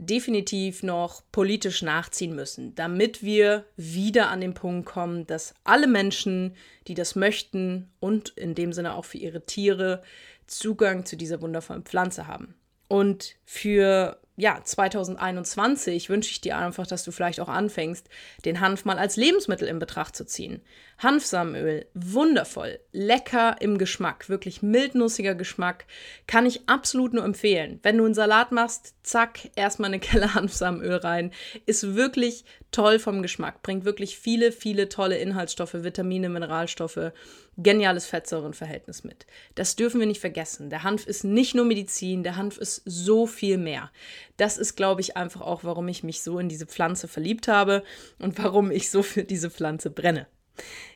definitiv 0.06 0.82
noch 0.82 1.22
politisch 1.32 1.82
nachziehen 1.82 2.34
müssen, 2.34 2.74
damit 2.74 3.22
wir 3.22 3.64
wieder 3.76 4.30
an 4.30 4.40
den 4.40 4.54
Punkt 4.54 4.86
kommen, 4.86 5.26
dass 5.26 5.54
alle 5.64 5.86
Menschen, 5.86 6.54
die 6.86 6.94
das 6.94 7.16
möchten 7.16 7.90
und 8.00 8.30
in 8.30 8.54
dem 8.54 8.72
Sinne 8.72 8.94
auch 8.94 9.04
für 9.04 9.18
ihre 9.18 9.42
Tiere 9.42 10.02
Zugang 10.46 11.04
zu 11.06 11.16
dieser 11.16 11.40
wundervollen 11.40 11.84
Pflanze 11.84 12.26
haben. 12.26 12.54
Und 12.88 13.36
für 13.44 14.20
ja, 14.36 14.60
2021 14.62 16.08
wünsche 16.08 16.30
ich 16.30 16.40
dir 16.40 16.56
einfach, 16.56 16.86
dass 16.86 17.04
du 17.04 17.12
vielleicht 17.12 17.40
auch 17.40 17.48
anfängst, 17.48 18.08
den 18.44 18.60
Hanf 18.60 18.84
mal 18.86 18.98
als 18.98 19.16
Lebensmittel 19.16 19.68
in 19.68 19.78
Betracht 19.78 20.16
zu 20.16 20.24
ziehen. 20.24 20.62
Hanfsamenöl, 20.98 21.86
wundervoll, 21.94 22.78
lecker 22.92 23.56
im 23.60 23.76
Geschmack, 23.76 24.28
wirklich 24.28 24.62
mildnussiger 24.62 25.34
Geschmack, 25.34 25.84
kann 26.26 26.46
ich 26.46 26.68
absolut 26.68 27.12
nur 27.12 27.24
empfehlen. 27.24 27.78
Wenn 27.82 27.98
du 27.98 28.04
einen 28.06 28.14
Salat 28.14 28.52
machst, 28.52 28.94
zack, 29.02 29.50
erstmal 29.56 29.90
eine 29.90 30.00
Kelle 30.00 30.34
Hanfsamenöl 30.34 30.96
rein. 30.96 31.32
Ist 31.66 31.94
wirklich 31.94 32.44
toll 32.70 32.98
vom 32.98 33.22
Geschmack, 33.22 33.62
bringt 33.62 33.84
wirklich 33.84 34.18
viele, 34.18 34.52
viele 34.52 34.88
tolle 34.88 35.18
Inhaltsstoffe, 35.18 35.74
Vitamine, 35.74 36.28
Mineralstoffe, 36.28 37.12
geniales 37.58 38.06
Fettsäurenverhältnis 38.06 39.04
mit. 39.04 39.26
Das 39.54 39.76
dürfen 39.76 40.00
wir 40.00 40.06
nicht 40.06 40.20
vergessen. 40.20 40.70
Der 40.70 40.82
Hanf 40.82 41.06
ist 41.06 41.24
nicht 41.24 41.54
nur 41.54 41.66
Medizin, 41.66 42.22
der 42.22 42.36
Hanf 42.36 42.56
ist 42.56 42.82
so 42.86 43.26
viel 43.26 43.58
mehr. 43.58 43.90
Das 44.36 44.58
ist, 44.58 44.76
glaube 44.76 45.00
ich, 45.00 45.16
einfach 45.16 45.40
auch, 45.40 45.64
warum 45.64 45.88
ich 45.88 46.02
mich 46.02 46.22
so 46.22 46.38
in 46.38 46.48
diese 46.48 46.66
Pflanze 46.66 47.08
verliebt 47.08 47.48
habe 47.48 47.82
und 48.18 48.38
warum 48.42 48.70
ich 48.70 48.90
so 48.90 49.02
für 49.02 49.24
diese 49.24 49.50
Pflanze 49.50 49.90
brenne. 49.90 50.26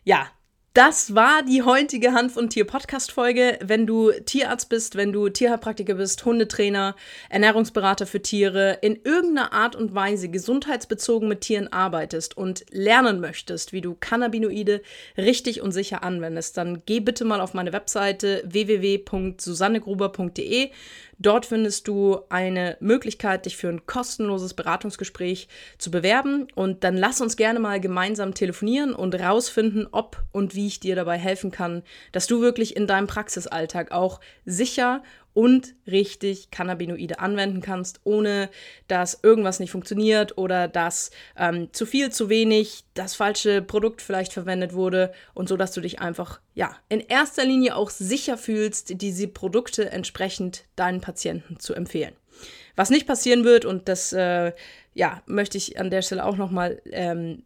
Ja, 0.05 0.31
das 0.77 1.15
war 1.15 1.43
die 1.43 1.63
heutige 1.63 2.13
Hanf- 2.13 2.37
und 2.37 2.51
Tier-Podcast-Folge. 2.51 3.61
Wenn 3.63 3.87
du 3.87 4.11
Tierarzt 4.11 4.69
bist, 4.69 4.95
wenn 4.95 5.11
du 5.11 5.31
Tierheilpraktiker 5.31 5.95
bist, 5.95 6.23
Hundetrainer, 6.27 6.95
Ernährungsberater 7.31 8.07
für 8.07 8.21
Tiere, 8.21 8.77
in 8.83 9.01
irgendeiner 9.03 9.55
Art 9.55 9.75
und 9.75 9.95
Weise 9.95 10.29
gesundheitsbezogen 10.29 11.31
mit 11.31 11.41
Tieren 11.41 11.73
arbeitest 11.73 12.37
und 12.37 12.67
lernen 12.71 13.21
möchtest, 13.21 13.73
wie 13.73 13.81
du 13.81 13.97
Cannabinoide 13.99 14.83
richtig 15.17 15.63
und 15.63 15.73
sicher 15.73 16.03
anwendest, 16.03 16.59
dann 16.59 16.83
geh 16.85 17.01
bitte 17.01 17.25
mal 17.25 17.41
auf 17.41 17.55
meine 17.55 17.73
Webseite 17.73 18.43
www.susannegruber.de 18.45 20.73
Dort 21.19 21.47
findest 21.47 21.89
du 21.89 22.21
eine 22.29 22.77
Möglichkeit, 22.81 23.47
dich 23.47 23.57
für 23.57 23.69
ein 23.69 23.87
kostenloses 23.87 24.53
Beratungsgespräch 24.53 25.49
zu 25.79 25.91
bewerben. 25.91 26.47
Und 26.55 26.85
dann 26.85 26.97
lass 26.97 27.23
uns 27.23 27.37
gerne 27.37 27.59
mal 27.59 27.81
gemeinsam 27.81 28.35
telefonieren 28.35 28.95
und 28.95 29.15
rausfinden, 29.15 29.89
ob 29.93 30.23
und 30.33 30.55
wie 30.67 30.69
ich 30.69 30.81
dir 30.81 30.97
dabei 30.97 31.17
helfen 31.17 31.53
kann, 31.53 31.85
dass 32.11 32.27
du 32.27 32.41
wirklich 32.41 32.75
in 32.75 32.89
deinem 32.89 33.07
Praxisalltag 33.07 33.93
auch 33.93 34.21
sicher 34.45 35.01
und 35.33 35.75
richtig 35.87 36.51
Cannabinoide 36.51 37.21
anwenden 37.21 37.61
kannst, 37.61 38.01
ohne 38.03 38.51
dass 38.89 39.21
irgendwas 39.23 39.61
nicht 39.61 39.71
funktioniert 39.71 40.37
oder 40.39 40.67
dass 40.67 41.13
ähm, 41.37 41.69
zu 41.73 41.87
viel, 41.87 42.11
zu 42.11 42.29
wenig, 42.29 42.83
das 42.95 43.15
falsche 43.15 43.63
Produkt 43.63 44.03
vielleicht 44.03 44.33
verwendet 44.33 44.73
wurde 44.73 45.13
und 45.35 45.49
so, 45.49 45.57
dass 45.57 45.71
du 45.71 45.81
dich 45.81 46.01
einfach, 46.01 46.41
ja, 46.55 46.75
in 46.89 47.01
erster 47.01 47.45
Linie 47.45 47.77
auch 47.77 47.91
sicher 47.91 48.37
fühlst, 48.37 49.01
diese 49.01 49.29
Produkte 49.29 49.93
entsprechend 49.93 50.65
deinen 50.75 51.01
Patienten 51.01 51.61
zu 51.61 51.75
empfehlen. 51.75 52.15
Was 52.75 52.91
nicht 52.91 53.07
passieren 53.07 53.45
wird, 53.45 53.65
und 53.65 53.89
das 53.89 54.13
äh, 54.13 54.53
ja, 54.95 55.23
möchte 55.27 55.59
ich 55.59 55.79
an 55.79 55.91
der 55.91 56.03
Stelle 56.03 56.25
auch 56.25 56.37
nochmal 56.37 56.83
ähm, 56.91 57.45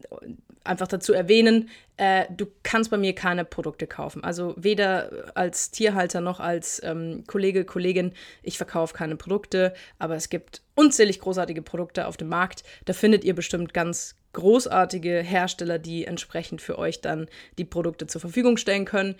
einfach 0.63 0.87
dazu 0.87 1.13
erwähnen, 1.13 1.69
äh, 1.97 2.25
du 2.35 2.45
kannst 2.63 2.91
bei 2.91 2.97
mir 2.97 3.13
keine 3.13 3.45
Produkte 3.45 3.87
kaufen. 3.87 4.23
Also 4.23 4.53
weder 4.57 5.31
als 5.35 5.71
Tierhalter 5.71 6.21
noch 6.21 6.39
als 6.39 6.81
ähm, 6.83 7.23
Kollege, 7.27 7.65
Kollegin, 7.65 8.13
ich 8.43 8.57
verkaufe 8.57 8.93
keine 8.93 9.15
Produkte, 9.15 9.73
aber 9.99 10.15
es 10.15 10.29
gibt 10.29 10.61
unzählig 10.75 11.19
großartige 11.19 11.61
Produkte 11.61 12.07
auf 12.07 12.17
dem 12.17 12.29
Markt. 12.29 12.63
Da 12.85 12.93
findet 12.93 13.23
ihr 13.23 13.35
bestimmt 13.35 13.73
ganz 13.73 14.15
großartige 14.33 15.21
Hersteller, 15.21 15.77
die 15.79 16.05
entsprechend 16.05 16.61
für 16.61 16.77
euch 16.77 17.01
dann 17.01 17.27
die 17.57 17.65
Produkte 17.65 18.07
zur 18.07 18.21
Verfügung 18.21 18.57
stellen 18.57 18.85
können 18.85 19.15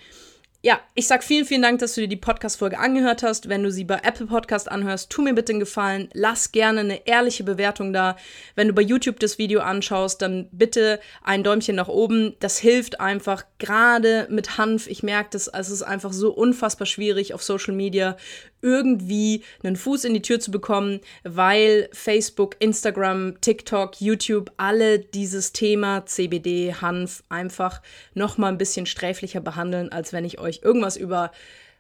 ja, 0.64 0.80
ich 0.94 1.08
sag 1.08 1.24
vielen, 1.24 1.46
vielen 1.46 1.64
Dank, 1.64 1.80
dass 1.80 1.96
du 1.96 2.02
dir 2.02 2.08
die 2.08 2.18
Podcast-Folge 2.18 2.78
angehört 2.78 3.24
hast. 3.24 3.50
Wenn 3.50 3.64
du 3.64 3.72
sie 3.72 3.84
bei 3.84 3.96
Apple 4.04 4.28
Podcast 4.28 4.70
anhörst, 4.70 5.10
tu 5.10 5.24
mir 5.24 5.34
bitte 5.34 5.54
einen 5.54 5.60
Gefallen. 5.60 6.10
Lass 6.14 6.52
gerne 6.52 6.82
eine 6.82 7.08
ehrliche 7.08 7.44
Bewertung 7.44 7.94
da. 7.94 8.16
Wenn 8.54 8.68
du 8.68 8.74
bei 8.76 8.84
YouTube 8.84 9.20
das 9.20 9.40
Video 9.40 9.62
anschaust, 9.62 10.22
dann 10.22 10.50
bitte 10.52 11.00
ein 11.24 11.44
Däumchen 11.44 11.76
nach 11.76 11.88
oben. 11.88 12.36
Das 12.42 12.60
hilft 12.60 13.00
einfach, 13.00 13.46
gerade 13.58 14.28
mit 14.30 14.60
Hanf. 14.60 14.86
Ich 14.86 15.02
merke 15.02 15.32
das, 15.32 15.48
es 15.48 15.72
ist 15.72 15.82
einfach 15.82 16.14
so 16.14 16.32
unfassbar 16.32 16.86
schwierig 16.86 17.34
auf 17.34 17.42
Social 17.42 17.74
Media 17.74 18.16
irgendwie 18.62 19.44
einen 19.64 19.76
Fuß 19.76 20.06
in 20.06 20.14
die 20.14 20.22
Tür 20.22 20.40
zu 20.40 20.52
bekommen, 20.52 21.00
weil 21.24 21.90
Facebook, 21.92 22.56
Instagram, 22.60 23.40
TikTok, 23.42 24.00
YouTube 24.00 24.52
alle 24.58 25.00
dieses 25.00 25.54
Thema 25.54 26.06
CBD, 26.06 26.74
Hanf 26.74 27.24
einfach 27.30 27.82
noch 28.14 28.38
mal 28.38 28.50
ein 28.50 28.58
bisschen 28.58 28.86
sträflicher 28.86 29.42
behandeln, 29.42 29.92
als 29.92 30.14
wenn 30.14 30.26
ich 30.26 30.40
euch 30.40 30.62
irgendwas 30.64 30.98
über 30.98 31.32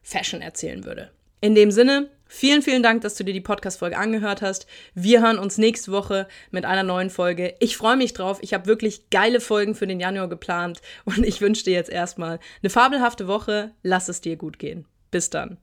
Fashion 0.02 0.41
erzählen 0.41 0.86
würde. 0.86 1.12
In 1.44 1.56
dem 1.56 1.72
Sinne, 1.72 2.10
vielen, 2.28 2.62
vielen 2.62 2.84
Dank, 2.84 3.02
dass 3.02 3.15
du 3.15 3.24
dir 3.24 3.34
die 3.34 3.41
Podcast-Folge 3.41 3.98
angehört 3.98 4.44
hast. 4.44 4.67
Wir 4.94 5.24
hören 5.24 5.39
uns 5.39 5.58
nächste 5.58 5.91
Woche 5.91 6.28
mit 6.52 6.65
einer 6.65 6.84
neuen 6.84 7.10
Folge. 7.10 7.56
Ich 7.60 7.78
freue 7.78 7.98
mich 7.98 8.13
drauf. 8.13 8.38
Ich 8.41 8.54
habe 8.54 8.67
wirklich 8.67 9.10
geile 9.10 9.41
Folgen 9.41 9.74
für 9.74 9.88
den 9.88 10.00
Januar 10.00 10.30
geplant 10.30 10.82
und 11.06 11.26
ich 11.26 11.41
wünsche 11.41 11.63
dir 11.63 11.74
jetzt 11.74 11.89
erstmal 11.89 12.39
eine 12.62 12.70
fabelhafte 12.70 13.28
Woche. 13.28 13.72
Lass 13.82 14.08
es 14.08 14.22
dir 14.22 14.36
gut 14.38 14.60
gehen. 14.60 14.86
Bis 15.10 15.32
dann. 15.32 15.58